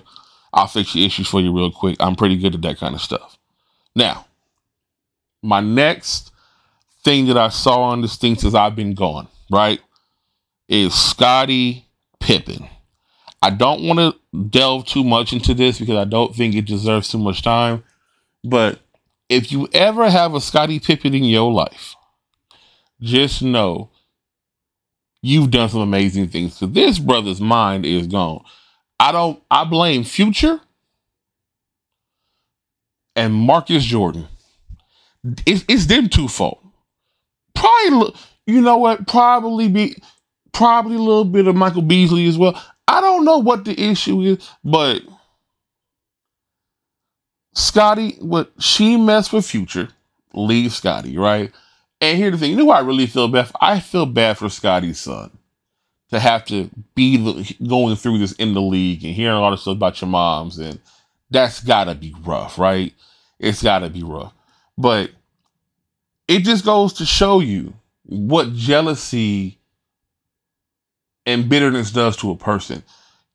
I'll 0.52 0.66
fix 0.66 0.94
your 0.94 1.06
issues 1.06 1.28
for 1.28 1.40
you 1.40 1.56
real 1.56 1.70
quick. 1.70 1.96
I'm 2.00 2.16
pretty 2.16 2.36
good 2.38 2.54
at 2.54 2.62
that 2.62 2.78
kind 2.78 2.94
of 2.94 3.00
stuff. 3.00 3.38
Now, 3.94 4.26
my 5.42 5.60
next 5.60 6.32
thing 7.04 7.26
that 7.26 7.36
I 7.38 7.48
saw 7.48 7.82
on 7.82 8.00
this 8.00 8.16
thing 8.16 8.36
since 8.36 8.54
I've 8.54 8.76
been 8.76 8.94
gone, 8.94 9.28
right, 9.50 9.80
is 10.68 10.94
Scottie 10.94 11.86
Pippen. 12.20 12.68
I 13.40 13.50
don't 13.50 13.82
want 13.82 13.98
to 13.98 14.38
delve 14.50 14.86
too 14.86 15.04
much 15.04 15.32
into 15.32 15.54
this 15.54 15.78
because 15.78 15.96
I 15.96 16.04
don't 16.04 16.34
think 16.34 16.54
it 16.54 16.64
deserves 16.64 17.08
too 17.08 17.18
much 17.18 17.42
time. 17.42 17.82
But 18.44 18.80
if 19.28 19.50
you 19.50 19.68
ever 19.72 20.08
have 20.08 20.34
a 20.34 20.40
Scottie 20.40 20.80
Pippen 20.80 21.14
in 21.14 21.24
your 21.24 21.52
life, 21.52 21.96
just 23.00 23.42
know 23.42 23.90
you've 25.22 25.50
done 25.50 25.68
some 25.68 25.80
amazing 25.80 26.28
things. 26.28 26.54
So 26.54 26.66
this 26.66 26.98
brother's 26.98 27.40
mind 27.40 27.84
is 27.84 28.06
gone. 28.06 28.44
I 29.00 29.12
don't 29.12 29.42
I 29.50 29.64
blame 29.64 30.04
Future 30.04 30.60
and 33.16 33.34
Marcus 33.34 33.84
Jordan. 33.84 34.28
It's, 35.46 35.64
it's 35.68 35.86
them 35.86 36.08
two 36.08 36.28
fault 36.28 36.62
probably 37.62 38.14
you 38.46 38.60
know 38.60 38.76
what 38.76 39.06
probably 39.06 39.68
be 39.68 39.94
probably 40.52 40.96
a 40.96 41.00
little 41.00 41.24
bit 41.24 41.46
of 41.46 41.56
Michael 41.56 41.82
Beasley 41.82 42.26
as 42.26 42.38
well. 42.38 42.60
I 42.86 43.00
don't 43.00 43.24
know 43.24 43.38
what 43.38 43.64
the 43.64 43.80
issue 43.80 44.20
is, 44.22 44.50
but 44.64 45.02
Scottie, 47.54 48.16
what 48.20 48.52
she 48.58 48.96
messed 48.96 49.32
with 49.32 49.46
Future, 49.46 49.88
leave 50.34 50.72
Scottie, 50.72 51.18
right? 51.18 51.52
And 52.00 52.18
here's 52.18 52.32
the 52.32 52.38
thing, 52.38 52.50
you 52.50 52.56
know 52.56 52.64
why 52.66 52.78
I 52.78 52.82
really 52.82 53.06
feel 53.06 53.28
bad? 53.28 53.48
For? 53.48 53.54
I 53.60 53.80
feel 53.80 54.06
bad 54.06 54.38
for 54.38 54.48
Scottie's 54.48 54.98
son 54.98 55.30
to 56.10 56.20
have 56.20 56.44
to 56.46 56.68
be 56.94 57.16
the, 57.16 57.56
going 57.66 57.96
through 57.96 58.18
this 58.18 58.32
in 58.32 58.54
the 58.54 58.60
league 58.60 59.04
and 59.04 59.14
hearing 59.14 59.36
a 59.36 59.40
lot 59.40 59.52
of 59.52 59.60
stuff 59.60 59.76
about 59.76 60.00
your 60.00 60.08
moms, 60.08 60.58
and 60.58 60.80
that's 61.30 61.60
gotta 61.62 61.94
be 61.94 62.14
rough, 62.24 62.58
right? 62.58 62.92
It's 63.38 63.62
gotta 63.62 63.88
be 63.88 64.02
rough. 64.02 64.34
But 64.76 65.10
it 66.28 66.40
just 66.40 66.64
goes 66.64 66.92
to 66.94 67.06
show 67.06 67.40
you 67.40 67.74
what 68.04 68.52
jealousy 68.52 69.58
and 71.26 71.48
bitterness 71.48 71.90
does 71.90 72.16
to 72.18 72.30
a 72.30 72.36
person. 72.36 72.82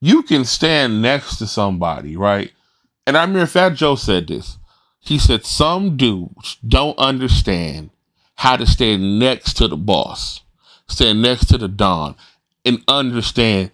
You 0.01 0.23
can 0.23 0.45
stand 0.45 1.01
next 1.01 1.37
to 1.37 1.47
somebody, 1.47 2.15
right? 2.17 2.51
And 3.05 3.17
I 3.17 3.21
remember 3.21 3.45
Fat 3.45 3.73
Joe 3.73 3.95
said 3.95 4.27
this. 4.27 4.57
He 4.99 5.17
said, 5.17 5.45
Some 5.45 5.97
dudes 5.97 6.57
don't 6.67 6.97
understand 6.97 7.89
how 8.35 8.57
to 8.57 8.67
stand 8.67 9.19
next 9.19 9.53
to 9.55 9.67
the 9.67 9.77
boss, 9.77 10.41
stand 10.87 11.21
next 11.21 11.45
to 11.47 11.57
the 11.57 11.67
Don, 11.67 12.15
and 12.65 12.83
understand 12.87 13.71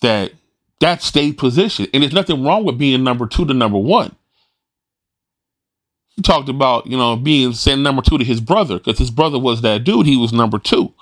that 0.00 0.32
that's 0.78 1.04
state 1.04 1.36
position. 1.36 1.88
And 1.92 2.02
there's 2.02 2.14
nothing 2.14 2.42
wrong 2.44 2.64
with 2.64 2.78
being 2.78 3.04
number 3.04 3.26
two 3.26 3.44
to 3.44 3.52
number 3.52 3.78
one 3.78 4.16
he 6.20 6.22
talked 6.22 6.50
about, 6.50 6.86
you 6.86 6.98
know, 6.98 7.16
being 7.16 7.54
sent 7.54 7.80
number 7.80 8.02
two 8.02 8.18
to 8.18 8.24
his 8.24 8.42
brother 8.42 8.78
because 8.78 8.98
his 8.98 9.10
brother 9.10 9.38
was 9.38 9.62
that 9.62 9.84
dude. 9.84 10.04
He 10.04 10.18
was 10.18 10.34
number 10.34 10.58
two. 10.58 10.92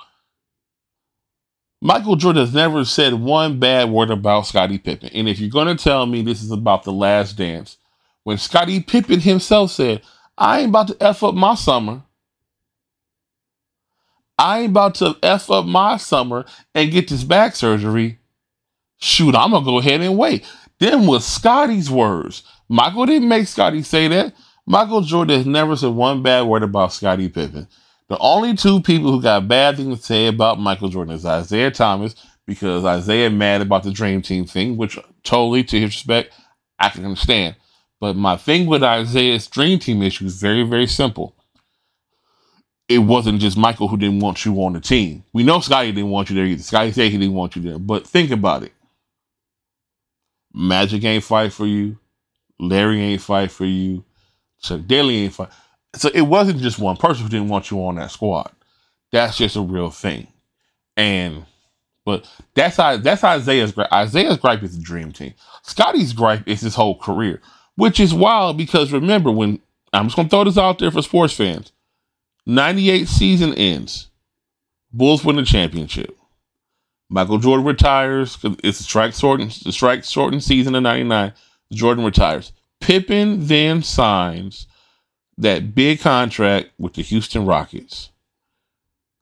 Michael 1.81 2.17
Jordan 2.17 2.45
has 2.45 2.55
never 2.55 2.85
said 2.85 3.15
one 3.15 3.61
bad 3.61 3.91
word 3.91 4.11
about 4.11 4.47
Scottie 4.47 4.79
Pippen. 4.79 5.11
And 5.11 5.29
if 5.29 5.39
you're 5.39 5.51
going 5.51 5.75
to 5.75 5.83
tell 5.83 6.07
me 6.07 6.23
this 6.23 6.43
is 6.43 6.51
about 6.51 6.83
the 6.83 6.93
last 6.93 7.37
dance, 7.37 7.77
when 8.25 8.37
Scottie 8.37 8.81
Pippen 8.81 9.21
himself 9.21 9.71
said, 9.71 10.03
I 10.37 10.61
ain't 10.61 10.71
about 10.71 10.89
to 10.89 10.97
F 11.01 11.23
up 11.23 11.35
my 11.35 11.55
summer. 11.55 12.03
I 14.39 14.61
ain't 14.61 14.71
about 14.71 14.97
to 14.97 15.17
F 15.23 15.51
up 15.51 15.67
my 15.67 15.97
summer 15.97 16.45
and 16.75 16.91
get 16.91 17.09
this 17.09 17.25
back 17.25 17.57
surgery. 17.57 18.19
Shoot, 18.99 19.35
I'm 19.35 19.51
going 19.51 19.65
to 19.65 19.71
go 19.71 19.79
ahead 19.79 20.01
and 20.01 20.19
wait. 20.19 20.45
Then 20.81 21.07
was 21.07 21.27
Scottie's 21.27 21.91
words. 21.91 22.43
Michael 22.69 23.07
didn't 23.07 23.29
make 23.29 23.47
Scottie 23.47 23.83
say 23.83 24.09
that. 24.09 24.35
Michael 24.67 25.01
Jordan 25.01 25.39
has 25.39 25.47
never 25.47 25.77
said 25.77 25.91
one 25.91 26.23
bad 26.23 26.43
word 26.43 26.63
about 26.63 26.93
Scottie 26.93 27.29
Pippen. 27.29 27.69
The 28.09 28.19
only 28.19 28.55
two 28.55 28.81
people 28.81 29.13
who 29.13 29.21
got 29.21 29.49
bad 29.49 29.77
things 29.77 29.99
to 29.99 30.05
say 30.05 30.27
about 30.27 30.59
Michael 30.59 30.89
Jordan 30.89 31.15
is 31.15 31.25
Isiah 31.25 31.71
Thomas, 31.71 32.15
because 32.47 32.85
Isiah 32.85 33.31
mad 33.31 33.61
about 33.61 33.83
the 33.83 33.91
Dream 33.91 34.23
Team 34.23 34.47
thing, 34.47 34.77
which 34.77 34.99
totally, 35.23 35.63
to 35.65 35.79
his 35.79 35.91
respect, 35.91 36.35
I 36.79 36.89
can 36.89 37.05
understand. 37.05 37.57
But 38.01 38.17
my 38.17 38.37
thing 38.37 38.67
with 38.67 38.83
Isiah's 38.83 39.47
Dream 39.47 39.79
Team 39.79 40.03
issue 40.03 40.25
is 40.25 40.41
very, 40.41 40.63
very 40.63 40.87
simple. 40.87 41.35
It 42.89 43.01
wasn't 43.01 43.41
just 43.41 43.59
Michael 43.59 43.89
who 43.89 43.99
didn't 43.99 44.21
want 44.21 44.47
you 44.47 44.55
on 44.63 44.73
the 44.73 44.81
team. 44.81 45.25
We 45.35 45.43
know 45.43 45.61
Scottie 45.61 45.93
didn't 45.93 46.11
want 46.11 46.31
you 46.31 46.37
there 46.37 46.47
either. 46.47 46.63
Scottie 46.63 46.93
said 46.93 47.11
he 47.11 47.19
didn't 47.19 47.35
want 47.35 47.55
you 47.55 47.61
there. 47.61 47.79
But 47.79 48.07
think 48.07 48.31
about 48.31 48.63
it. 48.63 48.73
Magic 50.55 51.05
ain't 51.05 51.25
fight 51.25 51.53
for 51.53 51.67
you. 51.67 51.99
Larry 52.59 53.03
ain't 53.03 53.21
fight 53.21 53.51
for 53.51 53.67
you. 53.67 54.05
Chuck 54.63 54.81
Daly 54.87 55.19
ain't 55.19 55.35
fight. 55.35 55.51
So 55.95 56.11
it 56.15 56.23
wasn't 56.23 56.61
just 56.61 56.79
one 56.79 56.97
person 56.97 57.25
who 57.25 57.31
didn't 57.31 57.49
want 57.49 57.71
you 57.71 57.85
on 57.85 57.97
that 57.97 58.11
squad. 58.11 58.51
That's 59.11 59.37
just 59.39 59.57
a 59.57 59.61
real 59.61 59.91
thing. 59.91 60.29
And 60.97 61.47
but 62.05 62.29
that's 62.55 62.77
how 62.77 62.97
that's 62.97 63.23
Isiah's 63.23 63.73
gripe. 63.73 63.93
Isiah's 63.93 64.39
gripe 64.39 64.63
is 64.63 64.77
the 64.77 64.83
dream 64.83 65.13
team. 65.13 65.35
Scottie's 65.63 66.13
gripe 66.13 66.47
is 66.47 66.61
his 66.61 66.75
whole 66.75 66.99
career, 66.99 67.41
which 67.77 68.01
is 68.01 68.15
wild 68.15 68.57
because 68.57 68.93
remember 68.93 69.31
when 69.31 69.61
I'm 69.93 70.07
just 70.07 70.17
gonna 70.17 70.29
throw 70.29 70.45
this 70.45 70.59
out 70.59 70.79
there 70.79 70.91
for 70.91 71.03
sports 71.03 71.35
fans. 71.35 71.73
98 72.47 73.09
season 73.09 73.55
ends. 73.55 74.09
Bulls 74.91 75.23
win 75.23 75.37
the 75.37 75.45
championship. 75.45 76.17
Michael 77.11 77.39
Jordan 77.39 77.67
retires 77.67 78.37
because 78.37 78.59
it's 78.65 78.81
a 78.81 78.85
strike 78.85 79.15
shortened 79.15 79.51
the 79.51 79.73
strike 79.73 80.05
shortened 80.05 80.43
season 80.45 80.75
of 80.75 80.83
'99. 80.83 81.33
Jordan 81.73 82.05
retires. 82.05 82.53
Pippen 82.81 83.47
then 83.47 83.83
signs 83.83 84.67
that 85.39 85.75
big 85.75 86.01
contract 86.01 86.71
with 86.79 86.95
the 86.95 87.03
Houston 87.03 87.47
Rockets. 87.47 88.11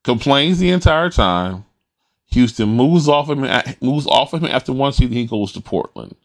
Complains 0.02 0.58
the 0.58 0.70
entire 0.70 1.10
time. 1.10 1.64
Houston 2.28 2.68
moves 2.68 3.08
off 3.08 3.28
of 3.28 3.38
him, 3.38 3.76
moves 3.80 4.06
off 4.06 4.32
of 4.32 4.42
him 4.42 4.50
after 4.50 4.72
one 4.72 4.92
season. 4.92 5.12
He 5.12 5.26
goes 5.26 5.52
to 5.52 5.60
Portland. 5.60 6.16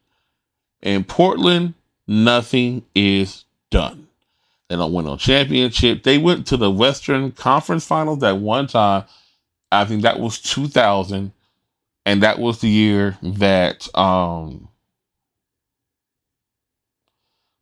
In 0.81 1.03
Portland, 1.03 1.75
nothing 2.07 2.83
is 2.95 3.45
done. 3.69 4.07
They 4.67 4.77
don't 4.77 4.93
win 4.93 5.05
no 5.05 5.17
championship. 5.17 6.03
They 6.03 6.17
went 6.17 6.47
to 6.47 6.57
the 6.57 6.71
Western 6.71 7.31
Conference 7.33 7.85
Finals 7.85 8.19
that 8.19 8.37
one 8.37 8.67
time. 8.67 9.03
I 9.71 9.85
think 9.85 10.01
that 10.01 10.19
was 10.19 10.39
2000 10.39 11.31
and 12.05 12.23
that 12.23 12.39
was 12.39 12.59
the 12.59 12.69
year 12.69 13.17
that 13.21 13.87
um, 13.97 14.67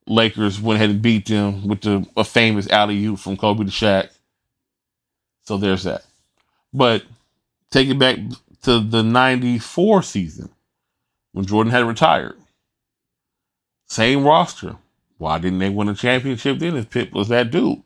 Lakers 0.09 0.59
went 0.59 0.77
ahead 0.77 0.89
and 0.89 1.01
beat 1.01 1.27
them 1.27 1.67
with 1.67 1.81
the 1.81 2.05
a 2.17 2.23
famous 2.23 2.69
alley 2.69 3.03
oop 3.05 3.19
from 3.19 3.37
Kobe 3.37 3.63
to 3.63 3.71
Shaq. 3.71 4.09
So 5.43 5.57
there's 5.57 5.83
that. 5.83 6.05
But 6.73 7.03
take 7.71 7.89
it 7.89 7.99
back 7.99 8.17
to 8.63 8.79
the 8.79 9.03
'94 9.03 10.03
season 10.03 10.49
when 11.31 11.45
Jordan 11.45 11.71
had 11.71 11.85
retired. 11.85 12.37
Same 13.87 14.25
roster. 14.25 14.75
Why 15.17 15.37
didn't 15.37 15.59
they 15.59 15.69
win 15.69 15.89
a 15.89 15.95
championship 15.95 16.59
then? 16.59 16.75
If 16.75 16.89
Pip 16.89 17.11
was 17.13 17.29
that 17.29 17.51
dude 17.51 17.83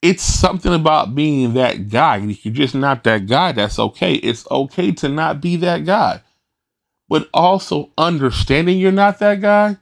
it's 0.00 0.22
something 0.22 0.72
about 0.72 1.14
being 1.14 1.54
that 1.54 1.88
guy. 1.88 2.18
If 2.18 2.44
you're 2.44 2.54
just 2.54 2.74
not 2.74 3.04
that 3.04 3.26
guy, 3.26 3.52
that's 3.52 3.78
okay. 3.78 4.14
It's 4.14 4.48
okay 4.50 4.92
to 4.92 5.08
not 5.08 5.40
be 5.40 5.56
that 5.56 5.84
guy. 5.84 6.22
But 7.08 7.28
also 7.32 7.90
understanding 7.98 8.78
you're 8.78 8.92
not 8.92 9.18
that 9.18 9.40
guy 9.40 9.78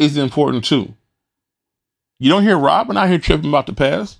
is 0.00 0.16
important 0.16 0.64
too. 0.64 0.94
You 2.18 2.30
don't 2.30 2.42
hear 2.42 2.58
Robin 2.58 2.96
out 2.96 3.08
here 3.08 3.18
tripping 3.18 3.50
about 3.50 3.66
the 3.66 3.72
past. 3.72 4.18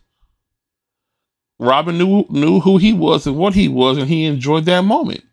Robin 1.58 1.98
knew 1.98 2.24
knew 2.28 2.60
who 2.60 2.78
he 2.78 2.92
was 2.92 3.26
and 3.26 3.36
what 3.36 3.54
he 3.54 3.68
was, 3.68 3.98
and 3.98 4.08
he 4.08 4.24
enjoyed 4.24 4.66
that 4.66 4.82
moment. 4.82 5.24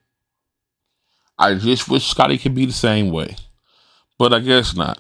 I 1.38 1.54
just 1.54 1.88
wish 1.88 2.08
Scottie 2.08 2.38
could 2.38 2.56
be 2.56 2.66
the 2.66 2.74
same 2.74 3.12
way. 3.12 3.36
But 4.18 4.34
I 4.34 4.40
guess 4.40 4.76
not. 4.76 5.00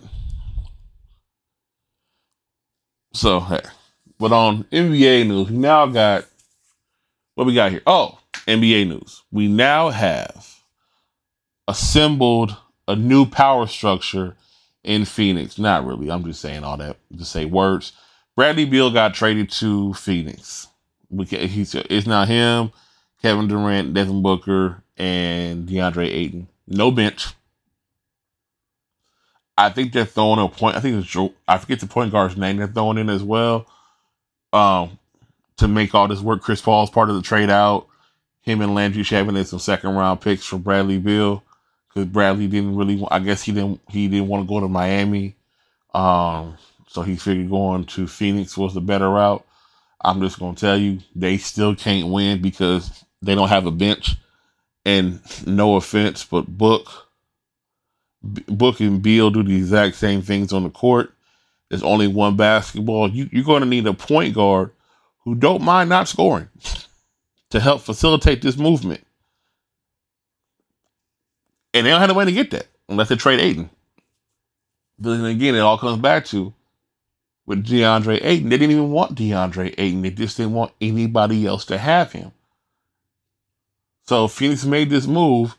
So 3.14 3.40
hey. 3.40 3.62
But 4.20 4.32
on 4.32 4.64
NBA 4.66 5.28
news, 5.28 5.50
we 5.50 5.58
now 5.58 5.86
got 5.86 6.26
what 7.36 7.46
we 7.46 7.54
got 7.54 7.72
here. 7.72 7.84
Oh, 7.86 8.20
NBA 8.48 8.88
news. 8.88 9.24
We 9.32 9.48
now 9.48 9.90
have 9.90 10.56
assembled 11.68 12.56
a 12.88 12.96
new 12.96 13.26
power 13.26 13.68
structure 13.68 14.36
in 14.88 15.06
Phoenix. 15.06 15.60
Not 15.60 15.86
really. 15.86 16.10
I'm 16.10 16.24
just 16.24 16.42
saying 16.42 16.64
all 16.64 16.78
that 16.78 16.98
to 17.16 17.26
say 17.26 17.46
words. 17.46 17.92
Bradley 18.36 18.66
Beal 18.66 18.90
got 18.90 19.14
traded 19.14 19.52
to 19.52 19.94
Phoenix. 19.94 20.68
We 21.10 21.26
can, 21.26 21.48
he's 21.48 21.76
it's 21.76 22.08
not 22.08 22.28
him, 22.28 22.72
Kevin 23.22 23.48
Durant, 23.48 23.94
Devin 23.94 24.22
Booker, 24.22 24.82
and 24.98 25.68
DeAndre 25.68 26.08
Ayton. 26.08 26.48
No 26.68 26.90
bench. 26.90 27.28
I 29.58 29.70
think 29.70 29.92
they're 29.92 30.06
throwing 30.06 30.40
a 30.40 30.48
point. 30.48 30.78
I 30.78 30.80
think 30.80 31.04
it's 31.04 31.34
I 31.48 31.58
forget 31.58 31.80
the 31.80 31.88
point 31.88 32.12
guard's 32.12 32.38
name 32.38 32.58
they're 32.58 32.68
throwing 32.68 32.98
in 32.98 33.10
as 33.10 33.24
well 33.24 33.66
um, 34.54 35.00
to 35.58 35.68
make 35.68 35.94
all 35.94 36.08
this 36.08 36.22
work. 36.22 36.42
Chris 36.42 36.62
Paul's 36.62 36.90
part 36.90 37.10
of 37.10 37.16
the 37.16 37.22
trade 37.22 37.50
out. 37.50 37.88
Him 38.42 38.62
and 38.62 38.74
Landry 38.74 39.04
Shamet 39.04 39.46
some 39.48 39.60
second 39.60 39.96
round 39.96 40.22
picks 40.22 40.46
for 40.46 40.58
Bradley 40.58 41.00
Beal 41.00 41.44
because 41.88 42.08
Bradley 42.08 42.48
didn't 42.48 42.76
really. 42.76 43.06
I 43.10 43.20
guess 43.20 43.44
he 43.44 43.52
didn't. 43.52 43.82
He 43.90 44.08
didn't 44.08 44.28
want 44.28 44.44
to 44.44 44.50
go 44.50 44.60
to 44.60 44.68
Miami, 44.68 45.36
um, 45.94 46.58
so 46.88 47.02
he 47.02 47.16
figured 47.16 47.50
going 47.50 47.86
to 47.86 48.08
Phoenix 48.08 48.58
was 48.58 48.74
the 48.74 48.82
better 48.82 49.10
route. 49.10 49.46
I'm 50.04 50.22
just 50.22 50.40
gonna 50.40 50.56
tell 50.56 50.78
you, 50.78 51.00
they 51.16 51.38
still 51.38 51.76
can't 51.76 52.10
win 52.10 52.42
because 52.42 53.04
they 53.22 53.36
don't 53.36 53.50
have 53.50 53.66
a 53.66 53.72
bench. 53.72 54.16
And 54.86 55.20
no 55.46 55.76
offense, 55.76 56.24
but 56.24 56.48
Book, 56.48 56.88
Book 58.24 58.80
and 58.80 59.02
Beal 59.02 59.30
do 59.30 59.44
the 59.44 59.56
exact 59.56 59.96
same 59.96 60.22
things 60.22 60.54
on 60.54 60.64
the 60.64 60.70
court. 60.70 61.14
There's 61.70 61.84
only 61.84 62.08
one 62.08 62.38
basketball. 62.38 63.10
You, 63.10 63.30
you're 63.32 63.44
going 63.44 63.62
to 63.62 63.68
need 63.68 63.86
a 63.86 63.94
point 63.94 64.34
guard 64.34 64.72
who 65.26 65.36
don't 65.36 65.62
mind 65.62 65.90
not 65.90 66.08
scoring 66.08 66.48
to 67.50 67.60
help 67.60 67.82
facilitate 67.82 68.42
this 68.42 68.58
movement. 68.58 69.06
And 71.78 71.86
they 71.86 71.92
don't 71.92 72.02
have 72.02 72.10
a 72.10 72.14
way 72.14 72.26
to 72.26 72.32
get 72.32 72.52
that 72.52 72.68
unless 72.90 73.10
they 73.10 73.16
trade 73.16 73.40
Ayton. 73.40 73.70
But 75.00 75.18
then 75.18 75.26
again, 75.26 75.56
it 75.56 75.60
all 75.60 75.78
comes 75.78 76.02
back 76.02 76.26
to 76.28 76.54
with 77.46 77.66
DeAndre 77.66 78.20
Ayton. 78.24 78.50
They 78.50 78.58
didn't 78.58 78.72
even 78.72 78.92
want 78.92 79.16
DeAndre 79.16 79.76
Ayton. 79.78 80.02
They 80.02 80.10
just 80.10 80.38
didn't 80.38 80.54
want 80.54 80.74
anybody 80.82 81.46
else 81.46 81.66
to 81.66 81.78
have 81.78 82.12
him. 82.12 82.32
So 84.06 84.28
Phoenix 84.28 84.66
made 84.66 84.90
this 84.90 85.08
move. 85.08 85.56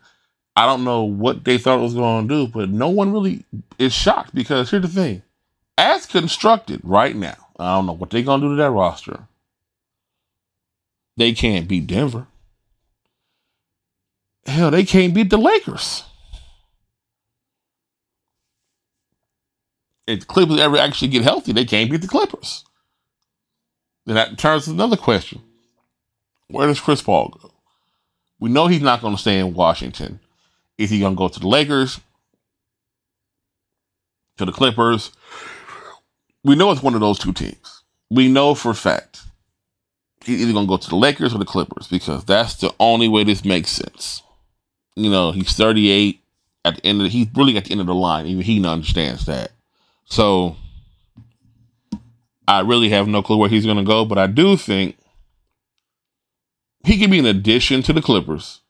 I 0.56 0.66
don't 0.66 0.84
know 0.84 1.04
what 1.04 1.44
they 1.44 1.56
thought 1.56 1.78
it 1.78 1.82
was 1.82 1.94
going 1.94 2.26
to 2.26 2.46
do, 2.46 2.52
but 2.52 2.68
no 2.68 2.88
one 2.88 3.12
really 3.12 3.44
is 3.78 3.92
shocked 3.92 4.34
because 4.34 4.70
here's 4.70 4.82
the 4.82 4.88
thing 4.88 5.22
as 5.78 6.06
constructed 6.06 6.80
right 6.82 7.14
now, 7.14 7.36
I 7.58 7.76
don't 7.76 7.86
know 7.86 7.92
what 7.92 8.10
they're 8.10 8.22
gonna 8.22 8.42
do 8.42 8.50
to 8.50 8.56
that 8.56 8.70
roster. 8.70 9.28
They 11.16 11.32
can't 11.32 11.68
beat 11.68 11.86
Denver. 11.86 12.26
Hell, 14.44 14.72
they 14.72 14.84
can't 14.84 15.14
beat 15.14 15.30
the 15.30 15.38
Lakers. 15.38 16.02
If 20.08 20.20
the 20.20 20.26
Clippers 20.26 20.58
ever 20.58 20.76
actually 20.76 21.08
get 21.08 21.22
healthy, 21.22 21.52
they 21.52 21.64
can't 21.64 21.90
beat 21.90 22.00
the 22.00 22.08
Clippers. 22.08 22.64
Then 24.06 24.16
that 24.16 24.38
turns 24.38 24.64
to 24.64 24.70
another 24.70 24.96
question. 24.96 25.42
Where 26.48 26.66
does 26.66 26.80
Chris 26.80 27.02
Paul 27.02 27.28
go? 27.28 27.52
We 28.40 28.50
know 28.50 28.66
he's 28.66 28.82
not 28.82 29.02
going 29.02 29.14
to 29.14 29.20
stay 29.20 29.38
in 29.38 29.54
Washington. 29.54 30.20
Is 30.78 30.90
he 30.90 31.00
going 31.00 31.14
to 31.14 31.18
go 31.18 31.28
to 31.28 31.40
the 31.40 31.48
Lakers? 31.48 32.00
To 34.38 34.44
the 34.44 34.52
Clippers? 34.52 35.12
we 36.44 36.54
know 36.54 36.70
it's 36.70 36.82
one 36.82 36.94
of 36.94 37.00
those 37.00 37.18
two 37.18 37.32
teams. 37.32 37.82
We 38.10 38.28
know 38.28 38.54
for 38.54 38.70
a 38.70 38.74
fact 38.74 39.22
he's 40.24 40.40
either 40.40 40.52
gonna 40.52 40.66
go 40.66 40.76
to 40.76 40.88
the 40.88 40.96
Lakers 40.96 41.34
or 41.34 41.38
the 41.38 41.44
Clippers 41.44 41.88
because 41.88 42.24
that's 42.24 42.54
the 42.56 42.72
only 42.78 43.08
way 43.08 43.24
this 43.24 43.44
makes 43.44 43.70
sense. 43.70 44.22
You 44.96 45.10
know, 45.10 45.32
he's 45.32 45.52
38 45.52 46.20
at 46.64 46.76
the 46.76 46.86
end 46.86 47.00
of 47.00 47.04
the, 47.04 47.10
he's 47.10 47.28
really 47.34 47.56
at 47.56 47.64
the 47.64 47.72
end 47.72 47.80
of 47.80 47.86
the 47.86 47.94
line. 47.94 48.26
Even 48.26 48.42
he 48.42 48.64
understands 48.66 49.26
that. 49.26 49.52
So 50.08 50.56
I 52.46 52.60
really 52.60 52.88
have 52.88 53.06
no 53.06 53.22
clue 53.22 53.36
where 53.36 53.48
he's 53.48 53.66
gonna 53.66 53.84
go, 53.84 54.04
but 54.04 54.18
I 54.18 54.26
do 54.26 54.56
think 54.56 54.96
he 56.84 56.98
could 56.98 57.10
be 57.10 57.18
an 57.18 57.26
addition 57.26 57.82
to 57.82 57.92
the 57.92 58.02
Clippers. 58.02 58.60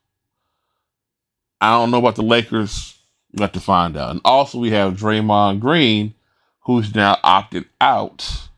I 1.61 1.72
don't 1.72 1.90
know 1.90 1.98
about 1.98 2.16
the 2.16 2.22
Lakers. 2.22 2.96
We 3.33 3.42
have 3.42 3.53
to 3.53 3.61
find 3.61 3.96
out. 3.96 4.11
And 4.11 4.20
also 4.24 4.59
we 4.59 4.70
have 4.70 4.98
Draymond 4.98 5.61
Green 5.61 6.14
who's 6.62 6.94
now 6.94 7.18
opted 7.22 7.64
out 7.81 8.48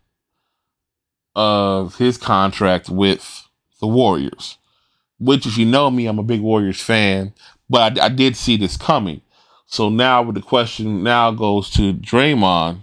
of 1.36 1.96
his 1.96 2.18
contract 2.18 2.88
with 2.88 3.48
the 3.80 3.86
Warriors. 3.86 4.58
Which, 5.18 5.46
if 5.46 5.58
you 5.58 5.66
know 5.66 5.90
me, 5.90 6.06
I'm 6.06 6.18
a 6.18 6.24
big 6.24 6.40
Warriors 6.40 6.80
fan, 6.80 7.34
but 7.68 7.98
I, 7.98 8.06
I 8.06 8.08
did 8.08 8.36
see 8.36 8.56
this 8.56 8.76
coming. 8.76 9.20
So 9.70 9.88
now, 9.88 10.22
with 10.22 10.34
the 10.34 10.42
question 10.42 11.02
now 11.02 11.30
goes 11.30 11.70
to 11.70 11.94
Draymond. 11.94 12.82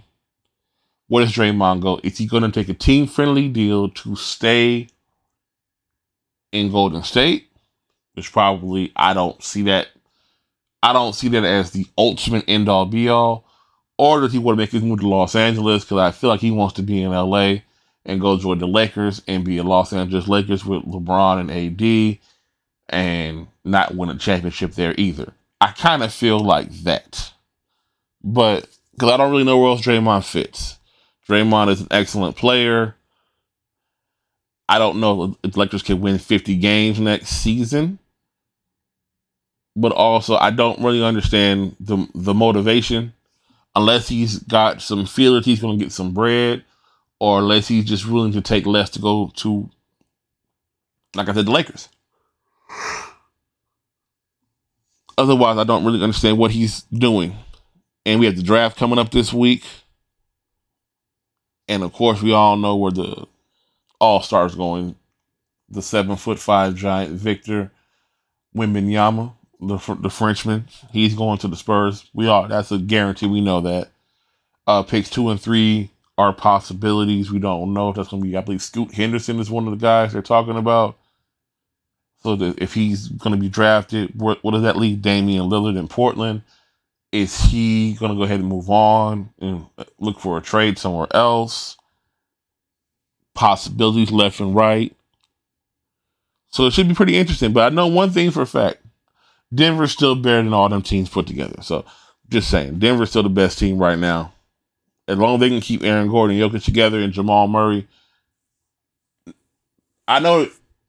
Where 1.06 1.24
does 1.24 1.34
Draymond 1.34 1.80
go? 1.80 2.00
Is 2.02 2.18
he 2.18 2.26
going 2.26 2.42
to 2.42 2.50
take 2.50 2.68
a 2.68 2.74
team 2.74 3.06
friendly 3.06 3.48
deal 3.48 3.88
to 3.90 4.16
stay 4.16 4.88
in 6.52 6.70
Golden 6.70 7.02
State? 7.02 7.50
Which 8.14 8.32
probably 8.32 8.92
I 8.96 9.14
don't 9.14 9.42
see 9.42 9.62
that. 9.62 9.88
I 10.82 10.92
don't 10.92 11.14
see 11.14 11.28
that 11.28 11.44
as 11.44 11.70
the 11.70 11.86
ultimate 11.96 12.44
end 12.48 12.68
all 12.68 12.86
be 12.86 13.08
all 13.08 13.48
or 13.98 14.20
does 14.20 14.32
he 14.32 14.38
want 14.38 14.56
to 14.56 14.62
make 14.62 14.70
his 14.70 14.82
move 14.82 15.00
to 15.00 15.08
Los 15.08 15.34
Angeles? 15.34 15.84
Because 15.84 15.98
I 15.98 16.12
feel 16.12 16.30
like 16.30 16.40
he 16.40 16.52
wants 16.52 16.74
to 16.76 16.82
be 16.82 17.02
in 17.02 17.10
LA 17.10 17.56
and 18.06 18.20
go 18.20 18.38
join 18.38 18.58
the 18.58 18.68
Lakers 18.68 19.20
and 19.26 19.44
be 19.44 19.58
a 19.58 19.64
Los 19.64 19.92
Angeles 19.92 20.28
Lakers 20.28 20.64
with 20.64 20.84
LeBron 20.84 21.40
and 21.40 21.50
AD 21.50 22.18
and 22.88 23.48
not 23.64 23.94
win 23.94 24.08
a 24.08 24.16
championship 24.16 24.72
there 24.74 24.94
either. 24.96 25.32
I 25.60 25.72
kind 25.72 26.02
of 26.02 26.12
feel 26.12 26.38
like 26.38 26.70
that. 26.82 27.32
But 28.22 28.68
because 28.92 29.12
I 29.12 29.16
don't 29.16 29.30
really 29.30 29.44
know 29.44 29.58
where 29.58 29.70
else 29.70 29.82
Draymond 29.82 30.24
fits. 30.24 30.78
Draymond 31.28 31.70
is 31.70 31.80
an 31.80 31.88
excellent 31.90 32.36
player. 32.36 32.96
I 34.68 34.78
don't 34.78 35.00
know 35.00 35.36
if 35.42 35.52
the 35.52 35.58
Lakers 35.58 35.82
can 35.82 36.00
win 36.00 36.18
50 36.18 36.56
games 36.56 36.98
next 36.98 37.28
season. 37.28 37.98
But 39.76 39.92
also, 39.92 40.36
I 40.36 40.50
don't 40.50 40.82
really 40.82 41.04
understand 41.04 41.76
the 41.78 42.08
the 42.12 42.34
motivation 42.34 43.12
unless 43.76 44.08
he's 44.08 44.40
got 44.40 44.82
some 44.82 45.06
feelers 45.06 45.44
he's 45.44 45.60
going 45.60 45.78
to 45.78 45.84
get 45.84 45.92
some 45.92 46.12
bread, 46.12 46.64
or 47.20 47.38
unless 47.38 47.68
he's 47.68 47.84
just 47.84 48.08
willing 48.08 48.32
to 48.32 48.40
take 48.40 48.66
less 48.66 48.90
to 48.90 48.98
go 48.98 49.30
to, 49.36 49.70
like 51.14 51.28
I 51.28 51.34
said, 51.34 51.46
the 51.46 51.52
Lakers. 51.52 51.88
Otherwise, 55.18 55.58
I 55.58 55.64
don't 55.64 55.84
really 55.84 56.02
understand 56.02 56.38
what 56.38 56.52
he's 56.52 56.82
doing. 56.82 57.36
And 58.06 58.20
we 58.20 58.26
have 58.26 58.36
the 58.36 58.42
draft 58.42 58.78
coming 58.78 59.00
up 59.00 59.10
this 59.10 59.32
week. 59.32 59.64
And 61.66 61.82
of 61.82 61.92
course, 61.92 62.22
we 62.22 62.32
all 62.32 62.56
know 62.56 62.76
where 62.76 62.92
the 62.92 63.26
all 64.00 64.22
stars 64.22 64.54
going. 64.54 64.94
The 65.68 65.82
seven 65.82 66.16
foot 66.16 66.38
five 66.38 66.76
giant 66.76 67.12
Victor 67.12 67.72
Wembanyama, 68.56 69.34
the 69.60 69.78
the 70.00 70.08
Frenchman, 70.08 70.68
he's 70.92 71.14
going 71.14 71.38
to 71.38 71.48
the 71.48 71.56
Spurs. 71.56 72.08
We 72.14 72.28
all 72.28 72.46
that's 72.46 72.70
a 72.70 72.78
guarantee. 72.78 73.26
We 73.26 73.40
know 73.40 73.60
that. 73.62 73.90
Uh, 74.68 74.82
picks 74.82 75.10
two 75.10 75.30
and 75.30 75.40
three 75.40 75.90
are 76.16 76.32
possibilities. 76.32 77.30
We 77.30 77.38
don't 77.38 77.72
know 77.72 77.90
if 77.90 77.96
that's 77.96 78.08
going 78.08 78.22
to 78.22 78.28
be. 78.28 78.36
I 78.36 78.42
believe 78.42 78.62
Scoot 78.62 78.92
Henderson 78.92 79.40
is 79.40 79.50
one 79.50 79.66
of 79.66 79.70
the 79.72 79.82
guys 79.82 80.12
they're 80.12 80.22
talking 80.22 80.56
about. 80.56 80.97
So 82.22 82.54
if 82.58 82.74
he's 82.74 83.08
going 83.08 83.34
to 83.34 83.40
be 83.40 83.48
drafted, 83.48 84.20
what, 84.20 84.42
what 84.42 84.52
does 84.52 84.62
that 84.62 84.76
leave 84.76 85.02
Damian 85.02 85.48
Lillard 85.48 85.78
in 85.78 85.88
Portland? 85.88 86.42
Is 87.12 87.40
he 87.40 87.94
going 87.94 88.12
to 88.12 88.16
go 88.16 88.24
ahead 88.24 88.40
and 88.40 88.48
move 88.48 88.68
on 88.68 89.30
and 89.40 89.66
uh, 89.78 89.84
look 89.98 90.20
for 90.20 90.36
a 90.36 90.42
trade 90.42 90.78
somewhere 90.78 91.06
else? 91.12 91.76
Possibilities 93.34 94.10
left 94.10 94.40
and 94.40 94.54
right. 94.54 94.94
So 96.50 96.66
it 96.66 96.72
should 96.72 96.88
be 96.88 96.94
pretty 96.94 97.16
interesting. 97.16 97.52
But 97.52 97.72
I 97.72 97.74
know 97.74 97.86
one 97.86 98.10
thing 98.10 98.30
for 98.30 98.42
a 98.42 98.46
fact 98.46 98.78
Denver's 99.54 99.92
still 99.92 100.14
better 100.14 100.42
than 100.42 100.52
all 100.52 100.68
them 100.68 100.82
teams 100.82 101.08
put 101.08 101.26
together. 101.26 101.62
So 101.62 101.84
just 102.28 102.50
saying, 102.50 102.78
Denver's 102.78 103.10
still 103.10 103.22
the 103.22 103.28
best 103.28 103.58
team 103.58 103.78
right 103.78 103.98
now. 103.98 104.32
As 105.06 105.16
long 105.16 105.34
as 105.36 105.40
they 105.40 105.48
can 105.48 105.60
keep 105.60 105.82
Aaron 105.82 106.08
Gordon 106.08 106.36
Jokic 106.36 106.64
together 106.64 107.00
and 107.00 107.12
Jamal 107.12 107.48
Murray. 107.48 107.88
I 110.06 110.20
know 110.20 110.48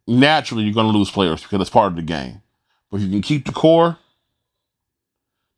naturally 0.10 0.64
you're 0.64 0.74
going 0.74 0.92
to 0.92 0.98
lose 0.98 1.12
players 1.12 1.42
because 1.42 1.62
it's 1.62 1.70
part 1.70 1.92
of 1.92 1.96
the 1.96 2.02
game. 2.02 2.42
But 2.90 2.98
if 2.98 3.04
you 3.04 3.12
can 3.12 3.22
keep 3.22 3.46
the 3.46 3.52
core 3.52 3.98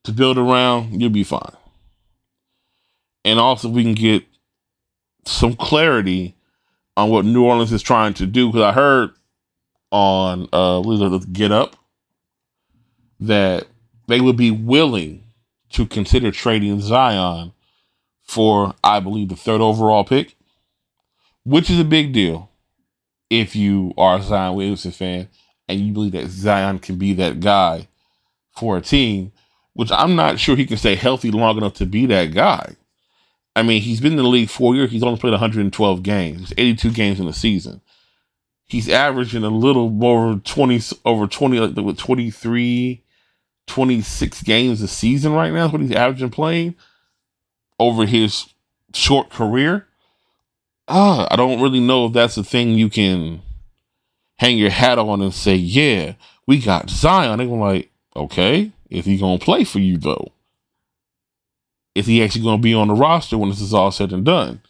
to 0.04 0.12
build 0.12 0.38
around, 0.38 1.00
you'll 1.00 1.10
be 1.10 1.24
fine. 1.24 1.56
And 3.24 3.40
also, 3.40 3.70
we 3.70 3.84
can 3.84 3.94
get 3.94 4.24
some 5.26 5.56
clarity 5.56 6.36
on 6.98 7.10
what 7.10 7.26
New 7.26 7.46
Orleans 7.46 7.72
is 7.72 7.82
trying 7.82 8.14
to 8.16 8.26
do. 8.26 8.48
Because 8.48 8.64
I 8.64 8.72
heard 8.74 9.12
on 9.92 10.48
uh, 10.52 10.82
Get 11.32 11.52
Up 11.52 11.76
that 13.20 13.68
they 14.08 14.20
would 14.20 14.38
be 14.38 14.52
willing 14.52 15.24
to 15.70 15.86
consider 15.86 16.32
trading 16.32 16.82
Zion 16.82 17.54
for, 18.24 18.74
I 18.84 19.00
believe, 19.00 19.30
the 19.30 19.36
third 19.36 19.62
overall 19.62 20.04
pick, 20.04 20.36
which 21.44 21.70
is 21.70 21.80
a 21.80 21.86
big 21.86 22.12
deal 22.12 22.51
if 23.32 23.56
you 23.56 23.94
are 23.98 24.18
a 24.18 24.22
Zion 24.22 24.56
Williamson 24.56 24.92
fan 24.92 25.30
and 25.70 25.80
you 25.80 25.94
believe 25.94 26.12
that 26.12 26.28
Zion 26.28 26.80
can 26.80 26.98
be 26.98 27.14
that 27.14 27.40
guy 27.40 27.88
for 28.58 28.76
a 28.76 28.82
team, 28.82 29.32
which 29.74 29.90
I'm 29.90 30.18
not 30.18 30.38
sure 30.38 30.58
he 30.58 30.66
can 30.66 30.76
stay 30.76 30.96
healthy 30.96 31.32
long 31.32 31.58
enough 31.58 31.76
to 31.76 31.86
be 31.86 32.06
that 32.08 32.34
guy. 32.34 32.76
I 33.56 33.64
mean, 33.64 33.82
he's 33.82 34.02
been 34.02 34.12
in 34.12 34.18
the 34.18 34.24
league 34.24 34.50
four 34.50 34.76
years. 34.76 34.92
He's 34.92 35.02
only 35.02 35.18
played 35.18 35.32
112 35.32 36.04
games, 36.04 36.54
82 36.58 36.92
games 36.92 37.20
in 37.22 37.26
the 37.26 37.34
season. 37.34 37.80
He's 38.66 38.90
averaging 38.90 39.44
a 39.44 39.50
little 39.50 39.90
more 39.90 40.42
20 40.44 40.82
over 41.06 41.26
20, 41.26 41.60
like 41.60 41.98
23, 41.98 43.04
26 43.68 44.44
games 44.44 44.82
a 44.82 44.88
season 44.90 45.32
right 45.32 45.54
now. 45.54 45.68
Is 45.68 45.72
what 45.72 45.82
he's 45.82 45.92
averaging 45.92 46.32
playing 46.32 46.76
over 47.80 48.06
his 48.06 48.54
short 48.94 49.30
career 49.30 49.88
ah, 50.92 51.28
I 51.32 51.36
don't 51.36 51.62
really 51.62 51.80
know 51.80 52.06
if 52.06 52.14
that's 52.14 52.38
a 52.38 52.44
thing 52.44 52.72
you 52.72 52.90
can 52.90 53.42
hang 54.38 54.58
your 54.58 54.70
hat 54.70 55.00
on 55.00 55.22
and 55.22 55.34
say, 55.34 55.56
yeah, 55.56 56.14
we 56.48 56.60
got 56.60 56.90
Zion. 56.90 57.38
They're 57.38 57.48
gonna 57.48 57.62
like, 57.62 57.92
okay, 58.16 58.72
is 58.90 59.06
he 59.06 59.18
going 59.18 59.40
to 59.40 59.46
play 59.46 59.64
for 59.64 59.80
you 59.80 59.98
though? 59.98 60.32
Is 61.96 62.08
he 62.08 62.24
actually 62.24 62.44
going 62.44 62.58
to 62.58 62.62
be 62.62 62.74
on 62.74 62.88
the 62.88 62.94
roster 62.94 63.38
when 63.38 63.50
this 63.50 63.62
is 63.62 63.74
all 63.74 63.92
said 63.92 64.14
and 64.14 64.26
done? 64.26 64.62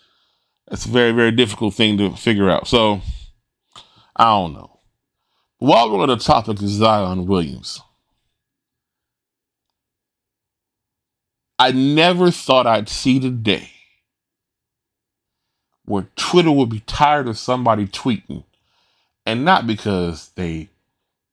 That's 0.67 0.85
a 0.85 0.89
very, 0.89 1.11
very 1.11 1.31
difficult 1.31 1.73
thing 1.73 1.97
to 1.97 2.15
figure 2.15 2.49
out. 2.49 2.67
So, 2.67 3.01
I 4.15 4.25
don't 4.25 4.53
know. 4.53 4.79
While 5.57 5.91
we're 5.91 6.01
on 6.01 6.09
the 6.09 6.17
topic 6.17 6.59
of 6.61 6.67
Zion 6.67 7.27
Williams, 7.27 7.81
I 11.59 11.71
never 11.71 12.31
thought 12.31 12.65
I'd 12.65 12.89
see 12.89 13.19
the 13.19 13.29
day 13.29 13.69
where 15.85 16.07
Twitter 16.15 16.51
would 16.51 16.69
be 16.69 16.81
tired 16.81 17.27
of 17.27 17.37
somebody 17.37 17.87
tweeting, 17.87 18.43
and 19.25 19.45
not 19.45 19.67
because 19.67 20.29
they 20.35 20.69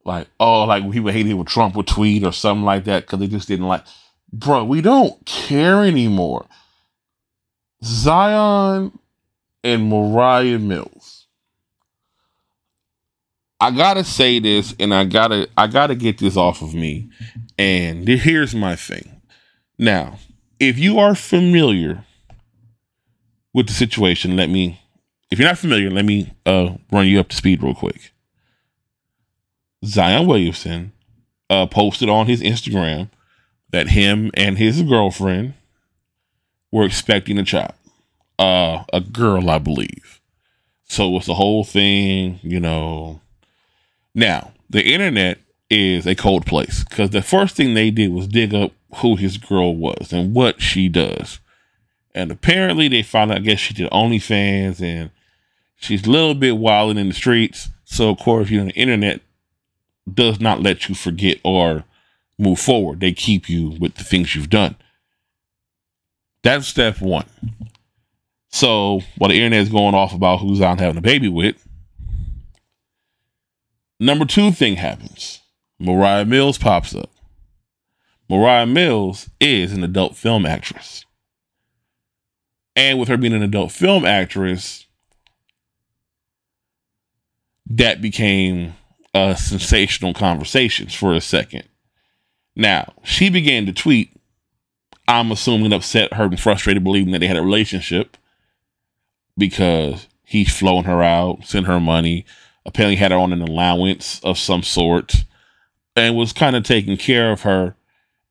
like 0.04 0.28
oh 0.40 0.64
like 0.64 0.90
people 0.90 1.10
hated 1.10 1.34
when 1.34 1.46
Trump 1.46 1.76
would 1.76 1.86
tweet 1.86 2.24
or 2.24 2.32
something 2.32 2.64
like 2.64 2.84
that 2.84 3.04
because 3.04 3.18
they 3.18 3.26
just 3.26 3.48
didn't 3.48 3.68
like. 3.68 3.84
Bro, 4.32 4.64
we 4.64 4.82
don't 4.82 5.24
care 5.24 5.84
anymore. 5.84 6.46
Zion 7.82 8.98
and 9.64 9.82
Moriah 9.84 10.58
Mills. 10.58 11.26
I 13.60 13.70
gotta 13.72 14.04
say 14.04 14.38
this, 14.38 14.74
and 14.78 14.94
I 14.94 15.04
gotta 15.04 15.48
I 15.56 15.66
gotta 15.66 15.94
get 15.94 16.18
this 16.18 16.36
off 16.36 16.62
of 16.62 16.74
me. 16.74 17.10
And 17.58 18.06
here's 18.06 18.54
my 18.54 18.76
thing. 18.76 19.20
Now, 19.78 20.18
if 20.60 20.78
you 20.78 20.98
are 20.98 21.14
familiar 21.14 22.04
with 23.54 23.66
the 23.66 23.72
situation, 23.72 24.36
let 24.36 24.48
me, 24.48 24.80
if 25.30 25.38
you're 25.38 25.48
not 25.48 25.58
familiar, 25.58 25.90
let 25.90 26.04
me 26.04 26.32
uh, 26.46 26.74
run 26.92 27.06
you 27.06 27.20
up 27.20 27.28
to 27.28 27.36
speed 27.36 27.62
real 27.62 27.74
quick. 27.74 28.12
Zion 29.84 30.26
Williamson 30.26 30.92
uh, 31.50 31.66
posted 31.66 32.08
on 32.08 32.26
his 32.26 32.42
Instagram 32.42 33.10
that 33.70 33.88
him 33.88 34.30
and 34.34 34.58
his 34.58 34.82
girlfriend 34.82 35.54
were 36.72 36.84
expecting 36.84 37.38
a 37.38 37.44
child, 37.44 37.74
uh, 38.38 38.84
a 38.92 39.00
girl, 39.00 39.48
I 39.48 39.58
believe. 39.58 40.20
So 40.84 41.16
it's 41.16 41.26
the 41.26 41.34
whole 41.34 41.64
thing, 41.64 42.40
you 42.42 42.60
know. 42.60 43.20
Now, 44.14 44.52
the 44.70 44.82
internet 44.82 45.38
is 45.70 46.06
a 46.06 46.14
cold 46.14 46.46
place 46.46 46.84
because 46.84 47.10
the 47.10 47.22
first 47.22 47.56
thing 47.56 47.74
they 47.74 47.90
did 47.90 48.12
was 48.12 48.26
dig 48.26 48.54
up 48.54 48.72
who 48.96 49.16
his 49.16 49.36
girl 49.36 49.76
was 49.76 50.12
and 50.12 50.34
what 50.34 50.62
she 50.62 50.88
does. 50.88 51.40
And 52.14 52.30
apparently 52.30 52.88
they 52.88 53.02
found 53.02 53.30
out, 53.30 53.38
I 53.38 53.40
guess 53.40 53.58
she 53.58 53.74
did 53.74 53.90
OnlyFans 53.90 54.80
and 54.80 55.10
she's 55.76 56.06
a 56.06 56.10
little 56.10 56.34
bit 56.34 56.56
wilding 56.56 56.98
in 56.98 57.08
the 57.08 57.14
streets. 57.14 57.68
So 57.84 58.10
of 58.10 58.18
course, 58.18 58.50
you 58.50 58.58
know, 58.58 58.66
the 58.66 58.72
internet 58.72 59.20
does 60.12 60.40
not 60.40 60.62
let 60.62 60.88
you 60.88 60.94
forget 60.94 61.38
or 61.44 61.84
move 62.38 62.58
forward. 62.58 63.00
They 63.00 63.12
keep 63.12 63.48
you 63.48 63.76
with 63.80 63.94
the 63.94 64.04
things 64.04 64.34
you've 64.34 64.50
done. 64.50 64.76
That's 66.42 66.66
step 66.66 67.00
one. 67.00 67.26
So 68.48 69.02
while 69.16 69.28
the 69.28 69.36
internet 69.36 69.60
is 69.60 69.68
going 69.68 69.94
off 69.94 70.14
about 70.14 70.40
who's 70.40 70.60
out 70.60 70.80
having 70.80 70.98
a 70.98 71.02
baby 71.02 71.28
with, 71.28 71.66
number 74.00 74.24
two 74.24 74.50
thing 74.52 74.76
happens. 74.76 75.40
Moriah 75.78 76.24
Mills 76.24 76.58
pops 76.58 76.94
up. 76.94 77.10
Moriah 78.28 78.66
Mills 78.66 79.30
is 79.40 79.72
an 79.72 79.84
adult 79.84 80.16
film 80.16 80.46
actress. 80.46 81.04
And 82.78 82.96
with 82.96 83.08
her 83.08 83.16
being 83.16 83.32
an 83.32 83.42
adult 83.42 83.72
film 83.72 84.04
actress, 84.04 84.86
that 87.66 88.00
became 88.00 88.74
a 89.12 89.36
sensational 89.36 90.14
conversations 90.14 90.94
for 90.94 91.12
a 91.12 91.20
second. 91.20 91.64
Now, 92.54 92.94
she 93.02 93.30
began 93.30 93.66
to 93.66 93.72
tweet, 93.72 94.16
I'm 95.08 95.32
assuming 95.32 95.72
upset, 95.72 96.12
hurt, 96.12 96.30
and 96.30 96.38
frustrated, 96.38 96.84
believing 96.84 97.12
that 97.12 97.18
they 97.18 97.26
had 97.26 97.36
a 97.36 97.42
relationship 97.42 98.16
because 99.36 100.06
he's 100.22 100.56
flown 100.56 100.84
her 100.84 101.02
out, 101.02 101.44
sent 101.46 101.66
her 101.66 101.80
money, 101.80 102.24
apparently 102.64 102.94
had 102.94 103.10
her 103.10 103.18
on 103.18 103.32
an 103.32 103.42
allowance 103.42 104.20
of 104.20 104.38
some 104.38 104.62
sort, 104.62 105.24
and 105.96 106.14
was 106.14 106.32
kind 106.32 106.54
of 106.54 106.62
taking 106.62 106.96
care 106.96 107.32
of 107.32 107.40
her. 107.40 107.74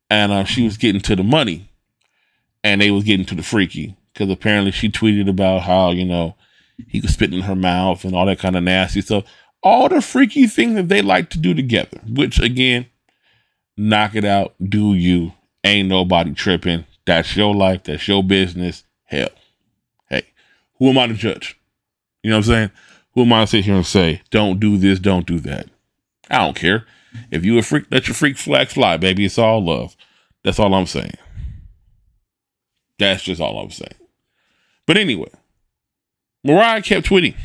And 0.09 0.31
uh, 0.31 0.45
she 0.45 0.63
was 0.63 0.77
getting 0.77 1.01
to 1.01 1.17
the 1.17 1.23
money, 1.23 1.69
and 2.63 2.79
they 2.79 2.91
was 2.91 3.03
getting 3.03 3.25
to 3.25 3.35
the 3.35 3.43
freaky 3.43 3.97
because 4.17 4.31
apparently 4.31 4.71
she 4.71 4.89
tweeted 4.89 5.29
about 5.29 5.61
how 5.61 5.91
you 5.91 6.03
know 6.03 6.35
he 6.87 6.99
was 6.99 7.13
spitting 7.13 7.37
in 7.37 7.45
her 7.45 7.55
mouth 7.55 8.03
and 8.03 8.15
all 8.15 8.25
that 8.25 8.39
kind 8.39 8.55
of 8.55 8.63
nasty 8.63 9.01
stuff. 9.01 9.25
All 9.61 9.89
the 9.89 10.01
freaky 10.01 10.47
things 10.47 10.75
that 10.75 10.87
they 10.87 11.01
like 11.01 11.29
to 11.31 11.37
do 11.37 11.53
together. 11.53 11.99
Which 12.07 12.39
again, 12.39 12.87
knock 13.75 14.15
it 14.15 14.25
out. 14.25 14.55
Do 14.63 14.93
you? 14.93 15.33
Ain't 15.63 15.89
nobody 15.89 16.33
tripping. 16.33 16.85
That's 17.05 17.35
your 17.35 17.53
life. 17.53 17.83
That's 17.83 18.07
your 18.07 18.23
business. 18.23 18.83
Hell, 19.03 19.29
hey, 20.09 20.23
who 20.79 20.89
am 20.89 20.97
I 20.97 21.07
to 21.07 21.13
judge? 21.13 21.59
You 22.23 22.31
know 22.31 22.37
what 22.37 22.45
I'm 22.47 22.51
saying? 22.51 22.71
Who 23.13 23.21
am 23.21 23.33
I 23.33 23.41
to 23.41 23.47
sit 23.47 23.65
here 23.65 23.75
and 23.75 23.85
say, 23.85 24.21
don't 24.31 24.59
do 24.59 24.77
this, 24.77 24.99
don't 24.99 25.25
do 25.25 25.39
that? 25.41 25.67
I 26.29 26.39
don't 26.39 26.55
care. 26.55 26.85
If 27.31 27.45
you 27.45 27.57
a 27.57 27.61
freak, 27.61 27.85
let 27.89 28.07
your 28.07 28.15
freak 28.15 28.37
flag 28.37 28.67
fly, 28.67 28.97
baby. 28.97 29.25
It's 29.25 29.37
all 29.37 29.63
love. 29.63 29.95
That's 30.43 30.59
all 30.59 30.73
I'm 30.73 30.85
saying. 30.85 31.15
That's 32.99 33.23
just 33.23 33.39
all 33.39 33.59
I'm 33.59 33.71
saying. 33.71 33.93
But 34.87 34.97
anyway, 34.97 35.29
Moriah 36.43 36.81
kept 36.81 37.07
tweeting. 37.07 37.35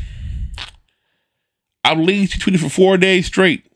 I 1.84 1.94
believe 1.94 2.30
she 2.30 2.38
tweeted 2.38 2.60
for 2.60 2.70
four 2.70 2.96
days 2.96 3.26
straight 3.26 3.66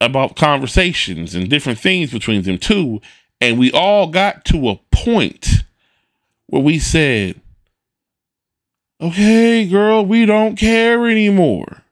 about 0.00 0.36
conversations 0.36 1.34
and 1.34 1.50
different 1.50 1.80
things 1.80 2.12
between 2.12 2.42
them 2.42 2.58
two. 2.58 3.00
And 3.40 3.58
we 3.58 3.72
all 3.72 4.06
got 4.06 4.44
to 4.46 4.68
a 4.68 4.80
point 4.92 5.64
where 6.46 6.62
we 6.62 6.78
said, 6.78 7.40
okay, 9.00 9.66
girl, 9.66 10.06
we 10.06 10.24
don't 10.24 10.56
care 10.56 11.08
anymore. 11.08 11.82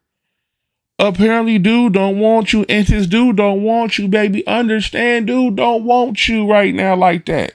Apparently, 0.99 1.59
dude 1.59 1.93
don't 1.93 2.17
want 2.17 2.53
you, 2.53 2.65
and 2.67 2.87
his 2.87 3.05
dude 3.05 3.35
don't 3.35 3.61
want 3.61 3.99
you, 3.99 4.07
baby. 4.07 4.45
Understand, 4.47 5.27
dude 5.27 5.57
don't 5.57 5.83
want 5.83 6.27
you 6.27 6.49
right 6.49 6.73
now 6.73 6.95
like 6.95 7.25
that. 7.27 7.53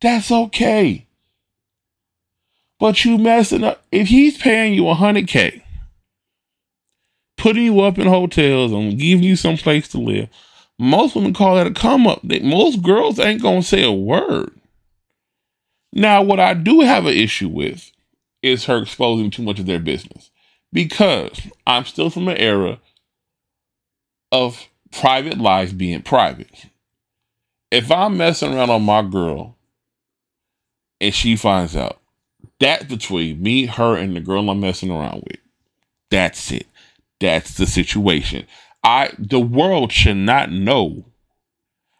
That's 0.00 0.30
okay. 0.30 1.06
But 2.82 3.04
you 3.04 3.16
messing 3.16 3.62
up. 3.62 3.80
If 3.92 4.08
he's 4.08 4.36
paying 4.36 4.74
you 4.74 4.88
a 4.88 4.94
hundred 4.94 5.28
K, 5.28 5.62
putting 7.36 7.62
you 7.62 7.80
up 7.80 7.96
in 7.96 8.08
hotels 8.08 8.72
and 8.72 8.98
giving 8.98 9.22
you 9.22 9.36
some 9.36 9.56
place 9.56 9.86
to 9.90 9.98
live, 9.98 10.28
most 10.80 11.14
women 11.14 11.32
call 11.32 11.54
that 11.54 11.68
a 11.68 11.70
come 11.70 12.08
up. 12.08 12.24
Most 12.24 12.82
girls 12.82 13.20
ain't 13.20 13.40
gonna 13.40 13.62
say 13.62 13.84
a 13.84 13.92
word. 13.92 14.50
Now, 15.92 16.22
what 16.22 16.40
I 16.40 16.54
do 16.54 16.80
have 16.80 17.06
an 17.06 17.12
issue 17.12 17.48
with 17.48 17.92
is 18.42 18.64
her 18.64 18.78
exposing 18.78 19.30
too 19.30 19.44
much 19.44 19.60
of 19.60 19.66
their 19.66 19.78
business 19.78 20.32
because 20.72 21.40
I'm 21.64 21.84
still 21.84 22.10
from 22.10 22.26
an 22.26 22.36
era 22.36 22.80
of 24.32 24.68
private 24.90 25.38
life 25.38 25.78
being 25.78 26.02
private. 26.02 26.66
If 27.70 27.92
I'm 27.92 28.16
messing 28.16 28.52
around 28.52 28.70
on 28.70 28.82
my 28.82 29.02
girl 29.02 29.56
and 31.00 31.14
she 31.14 31.36
finds 31.36 31.76
out, 31.76 32.01
that's 32.62 32.84
between 32.84 33.42
me, 33.42 33.66
her, 33.66 33.96
and 33.96 34.14
the 34.14 34.20
girl 34.20 34.48
I'm 34.50 34.60
messing 34.60 34.90
around 34.90 35.24
with. 35.26 35.40
That's 36.10 36.50
it. 36.52 36.66
That's 37.20 37.56
the 37.56 37.66
situation. 37.66 38.46
I 38.84 39.12
the 39.18 39.40
world 39.40 39.92
should 39.92 40.16
not 40.16 40.50
know 40.50 41.04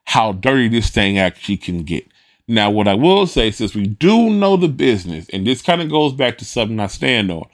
how 0.05 0.33
dirty 0.33 0.68
this 0.68 0.90
thing 0.90 1.18
actually 1.18 1.57
can 1.57 1.85
get. 1.85 2.07
Now, 2.48 2.70
what 2.70 2.88
I 2.88 2.94
will 2.94 3.27
say, 3.27 3.51
since 3.51 3.75
we 3.75 3.87
do 3.87 4.29
know 4.29 4.57
the 4.57 4.68
business, 4.68 5.27
and 5.33 5.46
this 5.46 5.62
kind 5.62 5.81
of 5.81 5.88
goes 5.88 6.12
back 6.12 6.38
to 6.38 6.44
something 6.44 6.81
I 6.81 6.88
stand 6.88 7.31
on, 7.31 7.46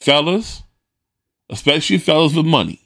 fellas, 0.00 0.62
especially 1.50 1.98
fellas 1.98 2.34
with 2.34 2.46
money, 2.46 2.80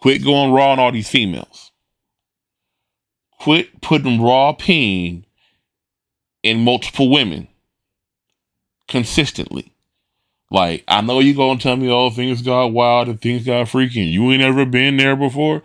quit 0.00 0.22
going 0.22 0.52
raw 0.52 0.72
on 0.72 0.80
all 0.80 0.92
these 0.92 1.08
females. 1.08 1.70
Quit 3.40 3.80
putting 3.80 4.20
raw 4.20 4.52
pain 4.52 5.24
in 6.42 6.60
multiple 6.60 7.08
women 7.08 7.48
consistently. 8.88 9.72
Like, 10.50 10.84
I 10.86 11.00
know 11.00 11.20
you 11.20 11.34
gonna 11.34 11.58
tell 11.58 11.76
me, 11.76 11.90
oh, 11.90 12.10
things 12.10 12.42
got 12.42 12.66
wild 12.66 13.08
and 13.08 13.20
things 13.20 13.44
got 13.44 13.66
freaking. 13.66 14.12
You 14.12 14.30
ain't 14.30 14.42
ever 14.42 14.64
been 14.64 14.96
there 14.96 15.16
before. 15.16 15.62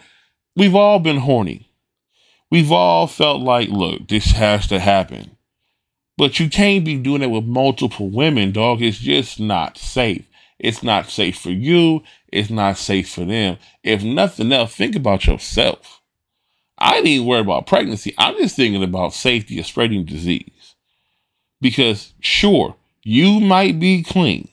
We've 0.56 0.76
all 0.76 1.00
been 1.00 1.18
horny. 1.18 1.70
We've 2.52 2.72
all 2.72 3.06
felt 3.06 3.42
like, 3.42 3.70
look, 3.70 4.08
this 4.08 4.32
has 4.32 4.68
to 4.68 4.80
happen. 4.80 5.38
But 6.18 6.40
you 6.40 6.50
can't 6.50 6.84
be 6.84 6.98
doing 6.98 7.22
it 7.22 7.30
with 7.30 7.46
multiple 7.46 8.10
women, 8.10 8.52
dog. 8.52 8.82
It's 8.82 8.98
just 8.98 9.40
not 9.40 9.78
safe. 9.78 10.26
It's 10.58 10.84
not 10.84 11.10
safe 11.10 11.40
for 11.40 11.52
you. 11.52 12.04
It's 12.28 12.50
not 12.50 12.78
safe 12.78 13.10
for 13.10 13.24
them. 13.24 13.58
If 13.84 14.04
nothing 14.04 14.52
else, 14.52 14.76
think 14.76 14.96
about 14.96 15.28
yourself. 15.28 16.02
I 16.78 17.00
even 17.00 17.28
worry 17.28 17.42
about 17.42 17.68
pregnancy. 17.68 18.14
I'm 18.18 18.36
just 18.38 18.56
thinking 18.56 18.84
about 18.84 19.14
safety 19.14 19.60
of 19.60 19.66
spreading 19.66 20.06
disease. 20.06 20.76
Because 21.62 22.14
sure, 22.20 22.76
you 23.04 23.40
might 23.40 23.80
be 23.80 24.04
clean. 24.04 24.50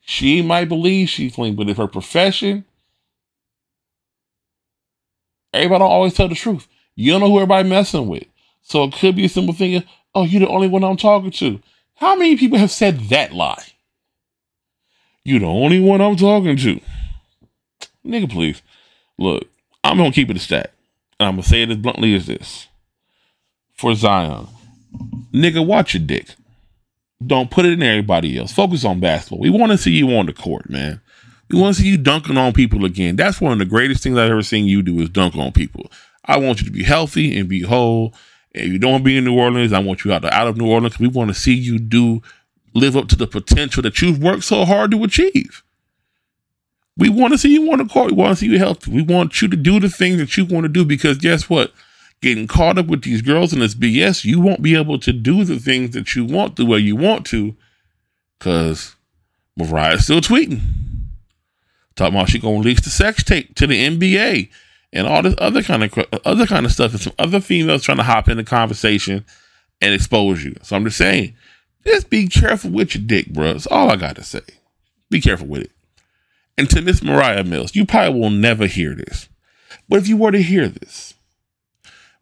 She 0.00 0.42
might 0.42 0.68
believe 0.68 1.08
she's 1.08 1.34
clean, 1.34 1.54
but 1.54 1.68
if 1.68 1.76
her 1.76 1.86
profession, 1.86 2.64
everybody 5.52 5.80
don't 5.80 5.90
always 5.90 6.14
tell 6.14 6.28
the 6.28 6.34
truth. 6.34 6.66
You 6.94 7.12
don't 7.12 7.20
know 7.20 7.28
who 7.28 7.36
everybody 7.36 7.68
messing 7.68 8.08
with. 8.08 8.24
So 8.62 8.84
it 8.84 8.94
could 8.94 9.16
be 9.16 9.26
a 9.26 9.28
simple 9.28 9.54
thing. 9.54 9.76
of, 9.76 9.84
Oh, 10.14 10.24
you're 10.24 10.40
the 10.40 10.48
only 10.48 10.68
one 10.68 10.82
I'm 10.82 10.96
talking 10.96 11.30
to. 11.32 11.60
How 11.96 12.16
many 12.16 12.36
people 12.36 12.58
have 12.58 12.70
said 12.70 12.98
that 13.10 13.32
lie? 13.32 13.62
You're 15.24 15.40
the 15.40 15.46
only 15.46 15.80
one 15.80 16.00
I'm 16.00 16.16
talking 16.16 16.56
to. 16.56 16.80
Nigga, 18.04 18.30
please. 18.30 18.62
Look, 19.18 19.46
I'm 19.84 19.98
gonna 19.98 20.12
keep 20.12 20.30
it 20.30 20.36
a 20.36 20.40
stat. 20.40 20.72
And 21.20 21.28
I'm 21.28 21.34
gonna 21.34 21.42
say 21.42 21.62
it 21.62 21.70
as 21.70 21.76
bluntly 21.76 22.14
as 22.14 22.26
this. 22.26 22.68
For 23.74 23.94
Zion. 23.94 24.48
Nigga, 25.32 25.64
watch 25.64 25.94
your 25.94 26.02
dick. 26.02 26.34
Don't 27.26 27.50
put 27.50 27.64
it 27.64 27.72
in 27.72 27.82
everybody 27.82 28.38
else. 28.38 28.52
Focus 28.52 28.84
on 28.84 29.00
basketball. 29.00 29.40
We 29.40 29.50
want 29.50 29.72
to 29.72 29.78
see 29.78 29.92
you 29.92 30.16
on 30.16 30.26
the 30.26 30.32
court, 30.32 30.70
man. 30.70 31.00
We 31.50 31.60
want 31.60 31.76
to 31.76 31.82
see 31.82 31.88
you 31.88 31.98
dunking 31.98 32.36
on 32.36 32.52
people 32.52 32.84
again. 32.84 33.16
That's 33.16 33.40
one 33.40 33.52
of 33.52 33.58
the 33.58 33.64
greatest 33.64 34.02
things 34.02 34.16
I've 34.16 34.30
ever 34.30 34.42
seen 34.42 34.66
you 34.66 34.82
do 34.82 35.00
is 35.00 35.08
dunk 35.08 35.34
on 35.36 35.52
people. 35.52 35.90
I 36.24 36.36
want 36.36 36.60
you 36.60 36.66
to 36.66 36.72
be 36.72 36.84
healthy 36.84 37.38
and 37.38 37.48
be 37.48 37.62
whole. 37.62 38.14
If 38.52 38.66
you 38.70 38.78
don't 38.78 39.02
be 39.02 39.16
in 39.16 39.24
New 39.24 39.38
Orleans, 39.38 39.72
I 39.72 39.78
want 39.78 40.04
you 40.04 40.12
out, 40.12 40.24
out 40.24 40.46
of 40.46 40.56
New 40.56 40.68
Orleans. 40.68 40.98
We 40.98 41.08
want 41.08 41.28
to 41.28 41.34
see 41.34 41.54
you 41.54 41.78
do 41.78 42.22
live 42.74 42.96
up 42.96 43.08
to 43.08 43.16
the 43.16 43.26
potential 43.26 43.82
that 43.82 44.00
you've 44.00 44.22
worked 44.22 44.44
so 44.44 44.64
hard 44.64 44.90
to 44.92 45.02
achieve. 45.04 45.62
We 46.96 47.08
want 47.08 47.32
to 47.32 47.38
see 47.38 47.52
you 47.52 47.70
on 47.72 47.78
the 47.78 47.86
court. 47.86 48.10
We 48.10 48.16
want 48.16 48.30
to 48.30 48.36
see 48.36 48.50
you 48.50 48.58
healthy. 48.58 48.90
We 48.92 49.02
want 49.02 49.40
you 49.40 49.48
to 49.48 49.56
do 49.56 49.80
the 49.80 49.88
things 49.88 50.18
that 50.18 50.36
you 50.36 50.44
want 50.44 50.64
to 50.64 50.68
do 50.68 50.84
because 50.84 51.18
guess 51.18 51.48
what? 51.48 51.72
Getting 52.20 52.48
caught 52.48 52.78
up 52.78 52.86
with 52.86 53.02
these 53.02 53.22
girls 53.22 53.52
and 53.52 53.62
this 53.62 53.74
BS, 53.74 54.24
you 54.24 54.40
won't 54.40 54.62
be 54.62 54.74
able 54.74 54.98
to 54.98 55.12
do 55.12 55.44
the 55.44 55.58
things 55.58 55.90
that 55.90 56.16
you 56.16 56.24
want 56.24 56.56
the 56.56 56.66
way 56.66 56.78
you 56.78 56.96
want 56.96 57.24
to 57.26 57.56
because 58.38 58.96
Moriah's 59.56 60.04
still 60.04 60.20
tweeting. 60.20 60.60
Talking 61.94 62.14
about 62.14 62.28
she 62.28 62.38
gonna 62.38 62.58
release 62.58 62.80
the 62.80 62.90
sex 62.90 63.24
tape 63.24 63.54
to 63.56 63.66
the 63.66 63.86
NBA 63.86 64.50
and 64.92 65.06
all 65.06 65.22
this 65.22 65.34
other 65.38 65.62
kind 65.62 65.82
of 65.82 65.92
other 66.24 66.46
kind 66.46 66.64
of 66.64 66.72
stuff, 66.72 66.92
and 66.92 67.00
some 67.00 67.12
other 67.18 67.40
females 67.40 67.82
trying 67.82 67.98
to 67.98 68.04
hop 68.04 68.28
in 68.28 68.36
the 68.36 68.44
conversation 68.44 69.24
and 69.80 69.94
expose 69.94 70.44
you. 70.44 70.54
So 70.62 70.76
I'm 70.76 70.84
just 70.84 70.96
saying, 70.96 71.34
just 71.84 72.10
be 72.10 72.28
careful 72.28 72.70
with 72.70 72.94
your 72.94 73.04
dick, 73.04 73.32
bro. 73.32 73.52
That's 73.52 73.66
all 73.66 73.90
I 73.90 73.96
got 73.96 74.16
to 74.16 74.24
say. 74.24 74.42
Be 75.10 75.20
careful 75.20 75.46
with 75.46 75.62
it. 75.62 75.72
And 76.56 76.68
to 76.70 76.82
Miss 76.82 77.02
Moriah 77.02 77.44
Mills, 77.44 77.74
you 77.74 77.86
probably 77.86 78.18
will 78.18 78.30
never 78.30 78.66
hear 78.66 78.94
this, 78.94 79.28
but 79.88 79.98
if 79.98 80.08
you 80.08 80.16
were 80.16 80.32
to 80.32 80.42
hear 80.42 80.68
this, 80.68 81.07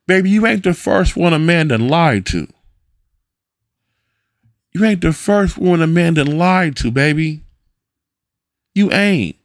baby, 0.06 0.30
you 0.30 0.46
ain't 0.46 0.64
the 0.64 0.74
first 0.74 1.16
one 1.16 1.32
Amanda 1.32 1.78
lied 1.78 2.26
to. 2.26 2.48
You 4.72 4.84
ain't 4.84 5.00
the 5.00 5.12
first 5.12 5.56
one 5.56 5.80
Amanda 5.80 6.24
lied 6.24 6.76
to, 6.76 6.90
baby. 6.90 7.42
You 8.74 8.92
ain't. 8.92 9.36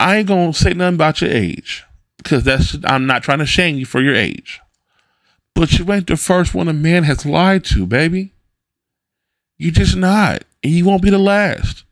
I 0.00 0.16
ain't 0.16 0.28
gonna 0.28 0.52
say 0.52 0.72
nothing 0.72 0.94
about 0.94 1.20
your 1.20 1.30
age 1.30 1.84
because 2.16 2.42
that's 2.42 2.76
I'm 2.84 3.06
not 3.06 3.22
trying 3.22 3.38
to 3.38 3.46
shame 3.46 3.76
you 3.76 3.86
for 3.86 4.00
your 4.00 4.14
age. 4.14 4.60
But 5.54 5.78
you 5.78 5.92
ain't 5.92 6.06
the 6.06 6.16
first 6.16 6.54
one 6.54 6.68
a 6.68 6.72
man 6.72 7.04
has 7.04 7.26
lied 7.26 7.64
to, 7.66 7.86
baby. 7.86 8.32
You 9.58 9.70
just 9.70 9.96
not, 9.96 10.42
and 10.62 10.72
you 10.72 10.84
won't 10.84 11.02
be 11.02 11.10
the 11.10 11.18
last. 11.18 11.84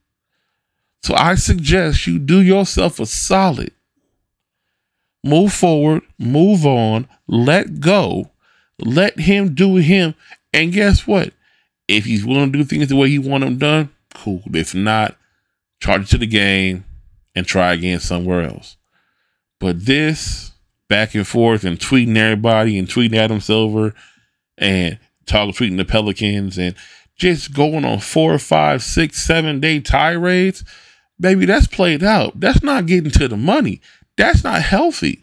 So 1.02 1.14
I 1.14 1.34
suggest 1.34 2.06
you 2.06 2.18
do 2.18 2.40
yourself 2.40 2.98
a 2.98 3.06
solid. 3.06 3.72
Move 5.24 5.52
forward, 5.52 6.02
move 6.18 6.64
on, 6.64 7.08
let 7.26 7.80
go, 7.80 8.30
let 8.78 9.18
him 9.18 9.54
do 9.54 9.76
him. 9.76 10.14
And 10.52 10.72
guess 10.72 11.06
what? 11.06 11.32
If 11.88 12.04
he's 12.04 12.24
willing 12.24 12.52
to 12.52 12.58
do 12.58 12.64
things 12.64 12.88
the 12.88 12.96
way 12.96 13.08
he 13.08 13.18
want 13.18 13.44
them 13.44 13.58
done, 13.58 13.90
cool. 14.14 14.42
If 14.54 14.74
not, 14.74 15.16
charge 15.80 16.02
it 16.02 16.08
to 16.08 16.18
the 16.18 16.26
game 16.26 16.84
and 17.34 17.46
try 17.46 17.72
again 17.72 18.00
somewhere 18.00 18.42
else. 18.42 18.76
But 19.60 19.86
this 19.86 20.52
back 20.88 21.14
and 21.14 21.26
forth 21.26 21.64
and 21.64 21.78
tweeting 21.78 22.16
everybody 22.16 22.78
and 22.78 22.88
tweeting 22.88 23.16
Adam 23.16 23.40
Silver 23.40 23.94
and 24.56 24.98
talking 25.26 25.52
tweeting 25.52 25.76
the 25.76 25.84
Pelicans 25.84 26.58
and 26.58 26.74
just 27.16 27.52
going 27.52 27.84
on 27.84 27.98
four, 27.98 28.38
five, 28.38 28.82
six, 28.82 29.20
seven 29.20 29.60
day 29.60 29.80
tirades, 29.80 30.64
baby, 31.20 31.44
that's 31.44 31.66
played 31.66 32.02
out. 32.02 32.38
That's 32.38 32.62
not 32.62 32.86
getting 32.86 33.10
to 33.12 33.28
the 33.28 33.36
money. 33.36 33.80
That's 34.18 34.42
not 34.42 34.62
healthy. 34.62 35.20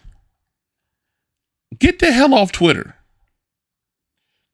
Get 1.78 2.00
the 2.00 2.14
hell 2.14 2.34
off 2.34 2.54
Twitter. 2.54 2.96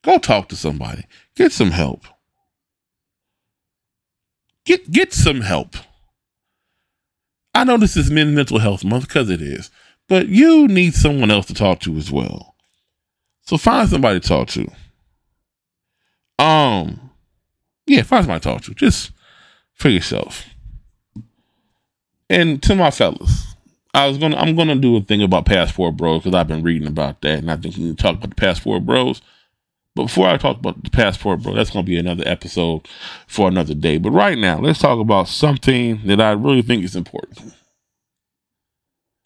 Go 0.03 0.17
talk 0.17 0.49
to 0.49 0.55
somebody. 0.55 1.05
Get 1.35 1.51
some 1.51 1.69
help. 1.69 2.03
Get 4.65 4.89
get 4.91 5.13
some 5.13 5.41
help. 5.41 5.75
I 7.53 7.63
know 7.63 7.77
this 7.77 7.95
is 7.95 8.09
men's 8.09 8.35
mental 8.35 8.57
health 8.57 8.83
month 8.83 9.07
because 9.07 9.29
it 9.29 9.43
is, 9.43 9.69
but 10.09 10.27
you 10.27 10.67
need 10.67 10.95
someone 10.95 11.29
else 11.29 11.45
to 11.47 11.53
talk 11.53 11.79
to 11.81 11.95
as 11.97 12.11
well. 12.11 12.55
So 13.43 13.57
find 13.57 13.87
somebody 13.87 14.19
to 14.19 14.27
talk 14.27 14.47
to. 14.49 14.67
Um, 16.39 17.11
yeah, 17.85 18.01
find 18.01 18.23
somebody 18.23 18.39
to 18.39 18.49
talk 18.49 18.61
to. 18.63 18.73
Just 18.73 19.11
for 19.73 19.89
yourself. 19.89 20.45
And 22.27 22.63
to 22.63 22.75
my 22.75 22.89
fellas, 22.89 23.50
I 23.93 24.07
was 24.07 24.17
gonna 24.17 24.37
I'm 24.37 24.55
gonna 24.55 24.75
do 24.75 24.95
a 24.95 25.01
thing 25.01 25.21
about 25.21 25.45
passport 25.45 25.97
bros 25.97 26.23
because 26.23 26.35
I've 26.35 26.47
been 26.47 26.63
reading 26.63 26.87
about 26.87 27.21
that, 27.21 27.39
and 27.39 27.51
I 27.51 27.57
think 27.57 27.75
we 27.77 27.89
to 27.89 27.95
talk 27.95 28.15
about 28.15 28.29
the 28.29 28.35
passport 28.35 28.85
bros. 28.85 29.21
But 29.95 30.03
before 30.03 30.27
I 30.27 30.37
talk 30.37 30.57
about 30.57 30.81
the 30.83 30.89
passport, 30.89 31.41
bro, 31.41 31.53
that's 31.53 31.71
to 31.71 31.83
be 31.83 31.97
another 31.97 32.23
episode 32.25 32.87
for 33.27 33.49
another 33.49 33.73
day. 33.73 33.97
But 33.97 34.11
right 34.11 34.37
now, 34.37 34.59
let's 34.59 34.79
talk 34.79 34.99
about 34.99 35.27
something 35.27 36.01
that 36.05 36.21
I 36.21 36.31
really 36.31 36.61
think 36.61 36.85
is 36.85 36.95
important. 36.95 37.53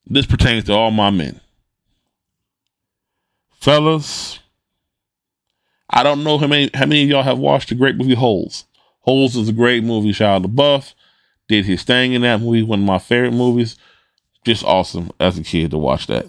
This 0.07 0.25
pertains 0.25 0.63
to 0.65 0.73
all 0.73 0.89
my 0.89 1.11
men. 1.11 1.39
Fellas, 3.59 4.39
I 5.89 6.01
don't 6.03 6.23
know 6.23 6.37
how 6.39 6.47
many 6.47 6.71
how 6.73 6.85
many 6.85 7.03
of 7.03 7.09
y'all 7.09 7.23
have 7.23 7.39
watched 7.39 7.69
the 7.69 7.75
great 7.75 7.95
movie 7.95 8.15
Holes. 8.15 8.65
Holes 9.01 9.35
is 9.35 9.49
a 9.49 9.53
great 9.53 9.83
movie. 9.83 10.13
Shia 10.13 10.43
LaBeouf 10.43 10.95
did 11.47 11.65
his 11.65 11.83
thing 11.83 12.13
in 12.13 12.23
that 12.23 12.41
movie, 12.41 12.63
one 12.63 12.79
of 12.79 12.85
my 12.85 12.97
favorite 12.97 13.33
movies. 13.33 13.77
Just 14.45 14.63
awesome 14.63 15.11
as 15.19 15.37
a 15.37 15.43
kid 15.43 15.71
to 15.71 15.77
watch 15.77 16.07
that. 16.07 16.27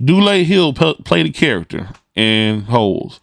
Dulé 0.00 0.44
Hill 0.44 0.72
p- 0.72 1.02
played 1.04 1.26
a 1.26 1.32
character 1.32 1.90
in 2.14 2.62
Holes. 2.62 3.20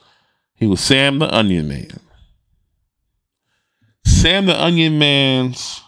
He 0.55 0.67
was 0.67 0.81
Sam 0.81 1.19
the 1.19 1.33
Onion 1.33 1.67
Man. 1.67 1.99
Sam 4.05 4.45
the 4.45 4.61
Onion 4.61 4.99
Man's 4.99 5.81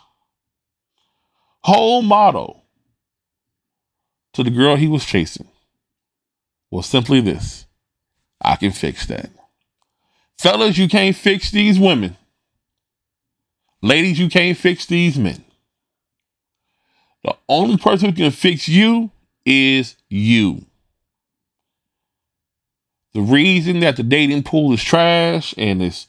whole 1.64 2.02
motto 2.02 2.62
to 4.34 4.44
the 4.44 4.50
girl 4.50 4.76
he 4.76 4.88
was 4.88 5.06
chasing 5.06 5.48
was 6.72 6.86
simply 6.86 7.22
this 7.22 7.66
I 8.42 8.56
can 8.56 8.72
fix 8.72 9.06
that. 9.08 9.30
Fellas, 10.38 10.78
you 10.78 10.90
can't 10.90 11.16
fix 11.16 11.52
these 11.52 11.80
women. 11.80 12.18
Ladies, 13.82 14.20
you 14.20 14.30
can't 14.30 14.58
fix 14.58 14.86
these 14.86 15.18
men. 15.18 15.44
The 17.24 17.36
only 17.48 17.78
person 17.78 18.10
who 18.10 18.16
can 18.16 18.32
fix 18.32 18.68
you 18.68 19.12
is 19.46 19.96
you. 20.10 20.66
The 23.14 23.22
reason 23.22 23.80
that 23.82 23.96
the 23.96 24.04
dating 24.04 24.44
pool 24.44 24.74
is 24.74 24.84
trash 24.84 25.54
and 25.58 25.82
it's 25.82 26.08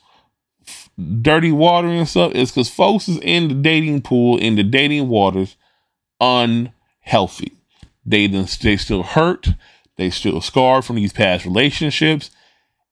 dirty 1.20 1.52
water 1.52 1.88
and 1.88 2.08
stuff 2.08 2.32
is 2.32 2.50
because 2.50 2.70
folks 2.70 3.08
is 3.08 3.18
in 3.18 3.48
the 3.48 3.54
dating 3.54 4.02
pool, 4.02 4.38
in 4.38 4.56
the 4.56 4.62
dating 4.62 5.08
waters, 5.08 5.56
unhealthy. 6.20 7.52
They, 8.06 8.26
they 8.26 8.76
still 8.76 9.02
hurt. 9.02 9.48
They 9.96 10.10
still 10.10 10.40
scarred 10.40 10.84
from 10.84 10.96
these 10.96 11.12
past 11.12 11.44
relationships. 11.44 12.30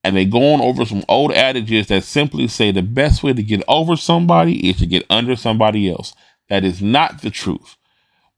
And 0.04 0.16
they 0.16 0.24
going 0.24 0.60
over 0.60 0.84
some 0.84 1.04
old 1.08 1.32
adages 1.32 1.86
that 1.86 2.04
simply 2.04 2.48
say 2.48 2.70
the 2.70 2.82
best 2.82 3.22
way 3.22 3.32
to 3.32 3.42
get 3.42 3.62
over 3.68 3.96
somebody 3.96 4.68
is 4.68 4.78
to 4.78 4.86
get 4.86 5.06
under 5.08 5.36
somebody 5.36 5.90
else. 5.90 6.12
That 6.48 6.64
is 6.64 6.82
not 6.82 7.22
the 7.22 7.30
truth. 7.30 7.76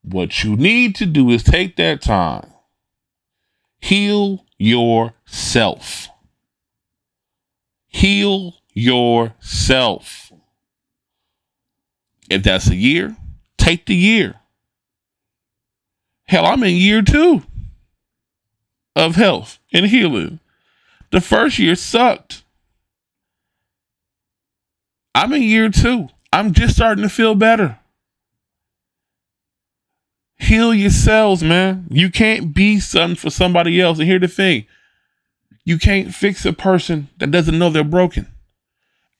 What 0.05 0.45
you 0.45 0.55
need 0.55 0.95
to 0.97 1.07
do 1.07 1.31
is 1.31 1.43
take 1.43 1.77
that 1.77 2.03
time, 2.03 2.51
heal 3.81 4.45
yourself. 4.59 6.09
Heal 7.87 8.55
yourself. 8.73 10.31
If 12.29 12.43
that's 12.43 12.69
a 12.69 12.75
year, 12.75 13.17
take 13.57 13.87
the 13.87 13.95
year. 13.95 14.35
Hell, 16.27 16.45
I'm 16.45 16.62
in 16.64 16.77
year 16.77 17.01
two 17.01 17.43
of 18.97 19.17
health 19.17 19.59
and 19.73 19.87
healing. 19.87 20.40
The 21.12 21.21
first 21.21 21.59
year 21.59 21.77
sucked. 21.77 22.45
I'm 25.14 25.33
in 25.33 25.43
year 25.43 25.71
two. 25.71 26.09
I'm 26.33 26.53
just 26.53 26.75
starting 26.75 27.03
to 27.03 27.09
feel 27.09 27.35
better. 27.35 27.79
Heal 30.38 30.75
yourselves, 30.75 31.42
man. 31.42 31.87
You 31.90 32.11
can't 32.11 32.55
be 32.55 32.81
something 32.81 33.16
for 33.16 33.31
somebody 33.31 33.81
else. 33.81 33.99
And 33.99 34.09
here's 34.09 34.20
the 34.20 34.29
thing 34.29 34.66
you 35.64 35.79
can't 35.79 36.14
fix 36.14 36.44
a 36.44 36.53
person 36.53 37.09
that 37.18 37.31
doesn't 37.31 37.59
know 37.59 37.70
they're 37.70 37.85
broken. 37.85 38.29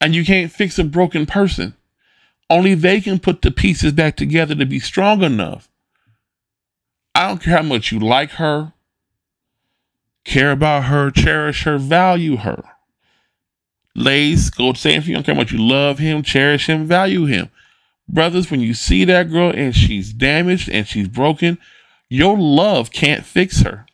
And 0.01 0.15
you 0.15 0.25
can't 0.25 0.53
fix 0.53 0.79
a 0.79 0.85
broken 0.85 1.25
person. 1.25 1.75
Only 2.51 2.75
they 2.75 3.01
can 3.01 3.19
put 3.19 3.43
the 3.43 3.51
pieces 3.51 3.93
back 3.93 4.17
together 4.17 4.55
to 4.55 4.67
be 4.67 4.79
strong 4.79 5.23
enough. 5.23 5.71
I 7.15 7.29
don't 7.29 7.41
care 7.41 7.57
how 7.57 7.63
much 7.63 7.93
you 7.93 8.01
like 8.01 8.33
her, 8.33 8.73
care 10.25 10.51
about 10.51 10.85
her, 10.85 11.11
cherish 11.11 11.63
her, 11.63 11.79
value 11.79 12.37
her. 12.37 12.63
Lays, 13.95 14.51
go 14.51 14.73
say 14.73 14.97
if 14.97 15.07
you 15.07 15.15
don't 15.15 15.25
care 15.25 15.35
how 15.35 15.41
much 15.41 15.53
you 15.53 15.59
love 15.59 15.99
him, 16.01 16.23
cherish 16.23 16.69
him, 16.69 16.87
value 16.87 17.25
him. 17.27 17.51
Brothers, 18.09 18.51
when 18.51 18.61
you 18.61 18.75
see 18.75 19.05
that 19.05 19.31
girl 19.31 19.51
and 19.51 19.75
she's 19.75 20.13
damaged 20.13 20.69
and 20.69 20.87
she's 20.87 21.09
broken, 21.09 21.59
your 22.09 22.39
love 22.39 22.91
can't 22.91 23.25
fix 23.25 23.63
her. 23.63 23.87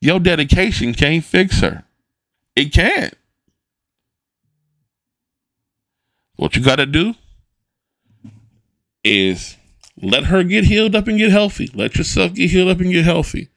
Your 0.00 0.20
dedication 0.20 0.94
can't 0.94 1.24
fix 1.24 1.60
her. 1.60 1.84
It 2.56 2.72
can't. 2.72 3.14
What 6.36 6.56
you 6.56 6.62
got 6.62 6.76
to 6.76 6.86
do 6.86 7.14
is 9.04 9.56
let 10.00 10.24
her 10.24 10.42
get 10.44 10.64
healed 10.64 10.94
up 10.94 11.08
and 11.08 11.18
get 11.18 11.30
healthy. 11.30 11.68
Let 11.74 11.96
yourself 11.96 12.34
get 12.34 12.50
healed 12.50 12.68
up 12.68 12.80
and 12.80 12.92
get 12.92 13.04
healthy. 13.04 13.48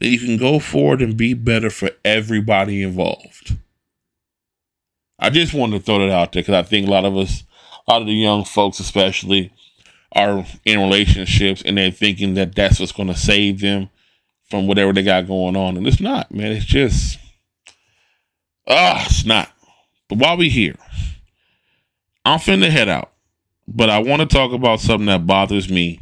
Then 0.00 0.12
you 0.12 0.18
can 0.18 0.36
go 0.36 0.58
forward 0.58 1.02
and 1.02 1.16
be 1.16 1.34
better 1.34 1.70
for 1.70 1.90
everybody 2.04 2.82
involved. 2.82 3.56
I 5.18 5.30
just 5.30 5.52
wanted 5.52 5.78
to 5.78 5.84
throw 5.84 5.98
that 5.98 6.10
out 6.10 6.32
there 6.32 6.42
because 6.42 6.54
I 6.54 6.62
think 6.62 6.86
a 6.86 6.90
lot 6.90 7.04
of 7.04 7.16
us, 7.16 7.42
a 7.88 7.92
lot 7.92 8.02
of 8.02 8.06
the 8.06 8.14
young 8.14 8.44
folks 8.44 8.80
especially, 8.80 9.50
are 10.12 10.44
in 10.64 10.80
relationships 10.80 11.62
and 11.64 11.76
they're 11.76 11.90
thinking 11.90 12.34
that 12.34 12.54
that's 12.54 12.80
what's 12.80 12.92
going 12.92 13.08
to 13.08 13.16
save 13.16 13.60
them 13.60 13.90
from 14.50 14.66
whatever 14.66 14.92
they 14.92 15.02
got 15.02 15.26
going 15.26 15.56
on. 15.56 15.76
And 15.76 15.86
it's 15.86 16.00
not, 16.00 16.32
man. 16.32 16.52
It's 16.52 16.64
just, 16.64 17.18
ah, 18.66 19.04
it's 19.04 19.24
not. 19.24 19.50
But 20.08 20.18
while 20.18 20.36
we 20.36 20.48
here, 20.48 20.76
I'm 22.24 22.38
finna 22.38 22.68
head 22.68 22.88
out. 22.88 23.12
But 23.66 23.90
I 23.90 23.98
want 23.98 24.20
to 24.20 24.26
talk 24.26 24.52
about 24.52 24.80
something 24.80 25.06
that 25.06 25.26
bothers 25.26 25.68
me, 25.68 26.00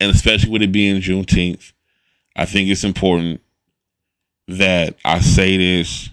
and 0.00 0.10
especially 0.10 0.50
with 0.50 0.62
it 0.62 0.72
being 0.72 1.00
Juneteenth. 1.00 1.72
I 2.34 2.44
think 2.44 2.68
it's 2.68 2.82
important 2.82 3.40
that 4.48 4.96
I 5.04 5.20
say 5.20 5.56
this. 5.56 6.10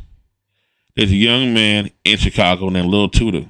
There's 0.95 1.11
a 1.11 1.15
young 1.15 1.55
man 1.55 1.89
in 2.03 2.17
Chicago 2.17 2.69
named 2.69 2.89
Lil 2.89 3.09
Tudor. 3.09 3.47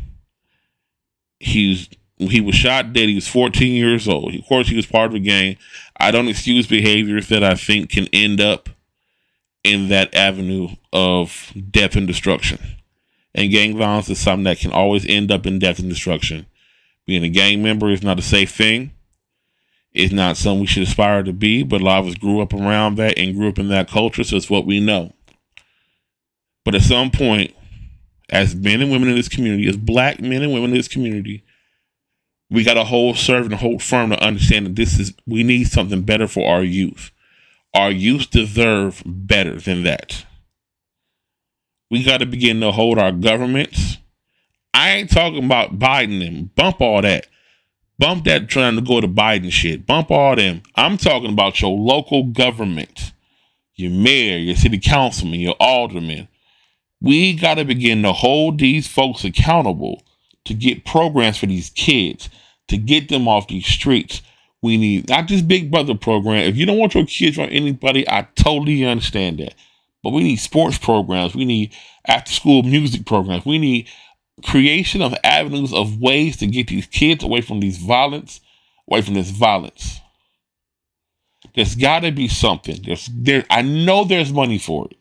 He's 1.39 1.89
he 2.17 2.41
was 2.41 2.55
shot 2.55 2.93
dead. 2.93 3.09
He 3.09 3.15
was 3.15 3.27
14 3.27 3.73
years 3.73 4.07
old. 4.07 4.33
Of 4.33 4.45
course, 4.45 4.69
he 4.69 4.75
was 4.75 4.87
part 4.87 5.11
of 5.11 5.15
a 5.15 5.19
gang. 5.19 5.57
I 5.99 6.11
don't 6.11 6.27
excuse 6.27 6.65
behaviors 6.65 7.27
that 7.29 7.43
I 7.43 7.53
think 7.55 7.91
can 7.91 8.07
end 8.11 8.41
up 8.41 8.69
in 9.63 9.89
that 9.89 10.15
avenue 10.15 10.69
of 10.91 11.53
death 11.69 11.95
and 11.95 12.07
destruction. 12.07 12.59
And 13.35 13.51
gang 13.51 13.77
violence 13.77 14.09
is 14.09 14.19
something 14.19 14.45
that 14.45 14.59
can 14.59 14.71
always 14.71 15.05
end 15.05 15.31
up 15.31 15.45
in 15.45 15.59
death 15.59 15.77
and 15.77 15.89
destruction. 15.89 16.47
Being 17.05 17.23
a 17.23 17.29
gang 17.29 17.61
member 17.61 17.89
is 17.89 18.01
not 18.01 18.19
a 18.19 18.23
safe 18.23 18.51
thing. 18.51 18.91
It's 19.93 20.13
not 20.13 20.37
something 20.37 20.61
we 20.61 20.67
should 20.67 20.83
aspire 20.83 21.23
to 21.23 21.33
be, 21.33 21.63
but 21.63 21.81
a 21.81 21.83
lot 21.83 21.99
of 21.99 22.07
us 22.07 22.15
grew 22.15 22.41
up 22.41 22.53
around 22.53 22.95
that 22.95 23.17
and 23.17 23.35
grew 23.35 23.49
up 23.49 23.59
in 23.59 23.69
that 23.69 23.89
culture, 23.89 24.23
so 24.23 24.37
it's 24.37 24.49
what 24.49 24.65
we 24.65 24.79
know. 24.79 25.13
But 26.63 26.75
at 26.75 26.81
some 26.81 27.11
point, 27.11 27.53
as 28.29 28.55
men 28.55 28.81
and 28.81 28.91
women 28.91 29.09
in 29.09 29.15
this 29.15 29.29
community, 29.29 29.67
as 29.67 29.77
black 29.77 30.19
men 30.19 30.41
and 30.43 30.53
women 30.53 30.71
in 30.71 30.77
this 30.77 30.87
community, 30.87 31.43
we 32.49 32.63
got 32.63 32.75
to 32.75 32.83
hold 32.83 33.17
serve 33.17 33.45
and 33.45 33.55
hold 33.55 33.83
firm 33.83 34.09
to 34.09 34.23
understand 34.23 34.65
that 34.65 34.75
this 34.75 34.99
is 34.99 35.13
we 35.25 35.43
need 35.43 35.67
something 35.67 36.01
better 36.01 36.27
for 36.27 36.49
our 36.49 36.63
youth. 36.63 37.11
Our 37.73 37.91
youth 37.91 38.29
deserve 38.29 39.03
better 39.05 39.59
than 39.59 39.83
that. 39.83 40.25
We 41.89 42.03
got 42.03 42.19
to 42.19 42.25
begin 42.25 42.59
to 42.61 42.71
hold 42.71 42.97
our 42.97 43.11
governments. 43.11 43.97
I 44.73 44.91
ain't 44.91 45.11
talking 45.11 45.43
about 45.43 45.79
Biden 45.79 46.25
and 46.25 46.53
bump 46.55 46.81
all 46.81 47.01
that. 47.01 47.27
Bump 47.99 48.25
that 48.25 48.47
trying 48.47 48.75
to 48.75 48.81
go 48.81 49.01
to 49.01 49.07
Biden 49.07 49.51
shit. 49.51 49.85
Bump 49.85 50.11
all 50.11 50.35
them. 50.35 50.61
I'm 50.75 50.97
talking 50.97 51.31
about 51.31 51.61
your 51.61 51.75
local 51.75 52.25
government, 52.25 53.11
your 53.75 53.91
mayor, 53.91 54.37
your 54.37 54.55
city 54.55 54.79
councilman, 54.79 55.39
your 55.39 55.55
alderman. 55.59 56.27
We 57.01 57.35
got 57.35 57.55
to 57.55 57.65
begin 57.65 58.01
to 58.03 58.13
hold 58.13 58.59
these 58.59 58.87
folks 58.87 59.23
accountable 59.23 60.03
to 60.45 60.53
get 60.53 60.85
programs 60.85 61.37
for 61.37 61.45
these 61.45 61.69
kids, 61.69 62.29
to 62.69 62.77
get 62.77 63.09
them 63.09 63.27
off 63.27 63.47
these 63.47 63.67
streets. 63.67 64.21
We 64.61 64.77
need 64.77 65.09
not 65.09 65.27
just 65.27 65.47
Big 65.47 65.69
Brother 65.69 65.95
program. 65.95 66.43
If 66.43 66.57
you 66.57 66.65
don't 66.65 66.79
want 66.79 66.95
your 66.95 67.05
kids 67.05 67.37
around 67.37 67.49
anybody, 67.49 68.09
I 68.09 68.27
totally 68.35 68.83
understand 68.85 69.39
that. 69.39 69.53
But 70.03 70.11
we 70.11 70.23
need 70.23 70.37
sports 70.37 70.77
programs. 70.77 71.35
We 71.35 71.45
need 71.45 71.73
after 72.07 72.31
school 72.31 72.63
music 72.63 73.05
programs. 73.05 73.45
We 73.45 73.59
need 73.59 73.87
creation 74.43 75.01
of 75.01 75.15
avenues 75.23 75.73
of 75.73 75.99
ways 75.99 76.37
to 76.37 76.47
get 76.47 76.67
these 76.67 76.87
kids 76.87 77.23
away 77.23 77.41
from 77.41 77.59
these 77.59 77.77
violence, 77.77 78.39
away 78.89 79.01
from 79.01 79.13
this 79.13 79.29
violence. 79.29 79.99
There's 81.55 81.75
got 81.75 82.01
to 82.01 82.11
be 82.11 82.27
something. 82.27 82.81
There's 82.83 83.09
there. 83.13 83.45
I 83.49 83.61
know 83.61 84.03
there's 84.03 84.31
money 84.31 84.57
for 84.59 84.87
it. 84.89 84.96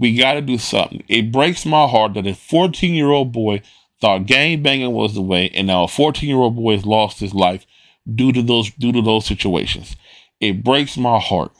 We 0.00 0.16
got 0.16 0.32
to 0.32 0.40
do 0.40 0.58
something. 0.58 1.04
It 1.08 1.30
breaks 1.30 1.66
my 1.66 1.86
heart 1.86 2.14
that 2.14 2.26
a 2.26 2.34
14 2.34 2.94
year 2.94 3.10
old 3.10 3.32
boy 3.32 3.62
thought 4.00 4.26
gang 4.26 4.62
banging 4.62 4.92
was 4.92 5.14
the 5.14 5.22
way, 5.22 5.50
and 5.50 5.66
now 5.66 5.84
a 5.84 5.88
14 5.88 6.28
year 6.28 6.38
old 6.38 6.56
boy 6.56 6.74
has 6.74 6.86
lost 6.86 7.20
his 7.20 7.34
life 7.34 7.66
due 8.12 8.32
to 8.32 8.42
those 8.42 8.70
due 8.70 8.92
to 8.92 9.02
those 9.02 9.26
situations. 9.26 9.96
It 10.40 10.64
breaks 10.64 10.96
my 10.96 11.20
heart. 11.20 11.52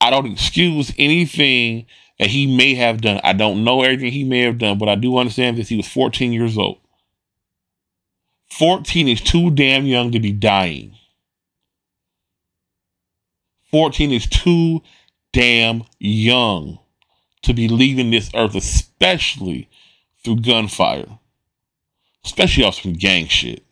I 0.00 0.10
don't 0.10 0.32
excuse 0.32 0.92
anything 0.98 1.86
that 2.18 2.30
he 2.30 2.46
may 2.56 2.74
have 2.74 3.02
done. 3.02 3.20
I 3.22 3.34
don't 3.34 3.64
know 3.64 3.82
everything 3.82 4.10
he 4.10 4.24
may 4.24 4.40
have 4.40 4.58
done, 4.58 4.78
but 4.78 4.88
I 4.88 4.94
do 4.94 5.18
understand 5.18 5.58
that 5.58 5.68
He 5.68 5.76
was 5.76 5.88
14 5.88 6.32
years 6.32 6.56
old. 6.56 6.78
14 8.50 9.08
is 9.08 9.20
too 9.20 9.50
damn 9.50 9.84
young 9.84 10.10
to 10.12 10.20
be 10.20 10.32
dying. 10.32 10.94
14 13.70 14.12
is 14.12 14.26
too 14.26 14.82
damn 15.32 15.84
young 15.98 16.78
to 17.42 17.52
be 17.52 17.68
leaving 17.68 18.10
this 18.10 18.30
earth, 18.34 18.54
especially 18.54 19.68
through 20.24 20.36
gunfire, 20.40 21.18
especially 22.24 22.64
off 22.64 22.80
some 22.80 22.92
gang 22.92 23.26
shit. 23.26 23.64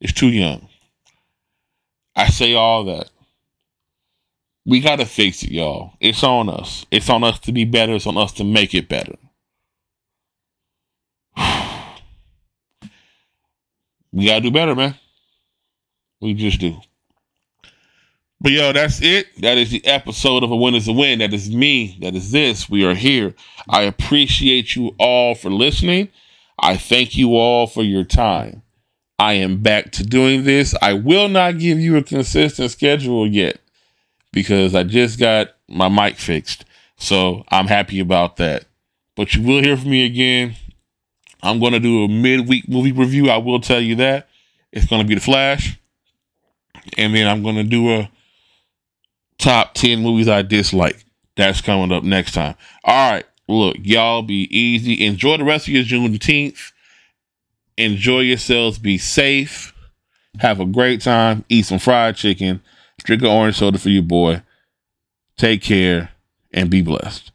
It's 0.00 0.12
too 0.12 0.28
young. 0.28 0.68
I 2.14 2.28
say 2.28 2.54
all 2.54 2.84
that. 2.84 3.10
We 4.64 4.80
got 4.80 4.96
to 4.96 5.06
fix 5.06 5.42
it, 5.44 5.52
y'all. 5.52 5.92
It's 6.00 6.24
on 6.24 6.48
us. 6.48 6.86
It's 6.90 7.08
on 7.08 7.22
us 7.22 7.38
to 7.40 7.52
be 7.52 7.64
better. 7.64 7.94
It's 7.94 8.06
on 8.06 8.16
us 8.16 8.32
to 8.32 8.44
make 8.44 8.74
it 8.74 8.88
better. 8.88 9.14
we 14.12 14.26
got 14.26 14.36
to 14.36 14.40
do 14.40 14.50
better, 14.50 14.74
man. 14.74 14.96
We 16.20 16.34
just 16.34 16.58
do. 16.58 16.80
But 18.46 18.52
yo, 18.52 18.72
that's 18.72 19.02
it. 19.02 19.26
That 19.40 19.58
is 19.58 19.72
the 19.72 19.84
episode 19.84 20.44
of 20.44 20.52
A 20.52 20.56
Win 20.56 20.76
is 20.76 20.86
a 20.86 20.92
Win. 20.92 21.18
That 21.18 21.34
is 21.34 21.50
me. 21.50 21.98
That 22.00 22.14
is 22.14 22.30
this. 22.30 22.70
We 22.70 22.84
are 22.84 22.94
here. 22.94 23.34
I 23.68 23.82
appreciate 23.82 24.76
you 24.76 24.94
all 25.00 25.34
for 25.34 25.50
listening. 25.50 26.10
I 26.56 26.76
thank 26.76 27.16
you 27.16 27.34
all 27.34 27.66
for 27.66 27.82
your 27.82 28.04
time. 28.04 28.62
I 29.18 29.32
am 29.32 29.62
back 29.62 29.90
to 29.94 30.04
doing 30.04 30.44
this. 30.44 30.76
I 30.80 30.92
will 30.92 31.28
not 31.28 31.58
give 31.58 31.80
you 31.80 31.96
a 31.96 32.04
consistent 32.04 32.70
schedule 32.70 33.26
yet 33.26 33.58
because 34.30 34.76
I 34.76 34.84
just 34.84 35.18
got 35.18 35.48
my 35.68 35.88
mic 35.88 36.16
fixed. 36.16 36.64
So 36.96 37.42
I'm 37.48 37.66
happy 37.66 37.98
about 37.98 38.36
that. 38.36 38.66
But 39.16 39.34
you 39.34 39.42
will 39.42 39.60
hear 39.60 39.76
from 39.76 39.90
me 39.90 40.06
again. 40.06 40.54
I'm 41.42 41.58
going 41.58 41.72
to 41.72 41.80
do 41.80 42.04
a 42.04 42.08
midweek 42.08 42.68
movie 42.68 42.92
review. 42.92 43.28
I 43.28 43.38
will 43.38 43.58
tell 43.58 43.80
you 43.80 43.96
that. 43.96 44.28
It's 44.70 44.86
going 44.86 45.02
to 45.02 45.08
be 45.08 45.16
The 45.16 45.20
Flash. 45.20 45.80
And 46.96 47.12
then 47.12 47.26
I'm 47.26 47.42
going 47.42 47.56
to 47.56 47.64
do 47.64 47.92
a 47.92 48.10
top 49.38 49.74
10 49.74 50.02
movies 50.02 50.28
I 50.28 50.42
dislike. 50.42 51.04
That's 51.36 51.60
coming 51.60 51.92
up 51.92 52.02
next 52.02 52.32
time. 52.32 52.54
All 52.84 53.12
right. 53.12 53.26
Look, 53.48 53.76
y'all 53.82 54.22
be 54.22 54.48
easy. 54.56 55.04
Enjoy 55.04 55.36
the 55.36 55.44
rest 55.44 55.68
of 55.68 55.74
your 55.74 55.84
Juneteenth. 55.84 56.72
Enjoy 57.76 58.20
yourselves. 58.20 58.78
Be 58.78 58.98
safe. 58.98 59.72
Have 60.40 60.60
a 60.60 60.66
great 60.66 61.00
time. 61.00 61.44
Eat 61.48 61.66
some 61.66 61.78
fried 61.78 62.16
chicken. 62.16 62.60
Drink 63.04 63.22
an 63.22 63.28
orange 63.28 63.56
soda 63.56 63.78
for 63.78 63.90
your 63.90 64.02
boy. 64.02 64.42
Take 65.36 65.62
care 65.62 66.10
and 66.52 66.70
be 66.70 66.82
blessed. 66.82 67.30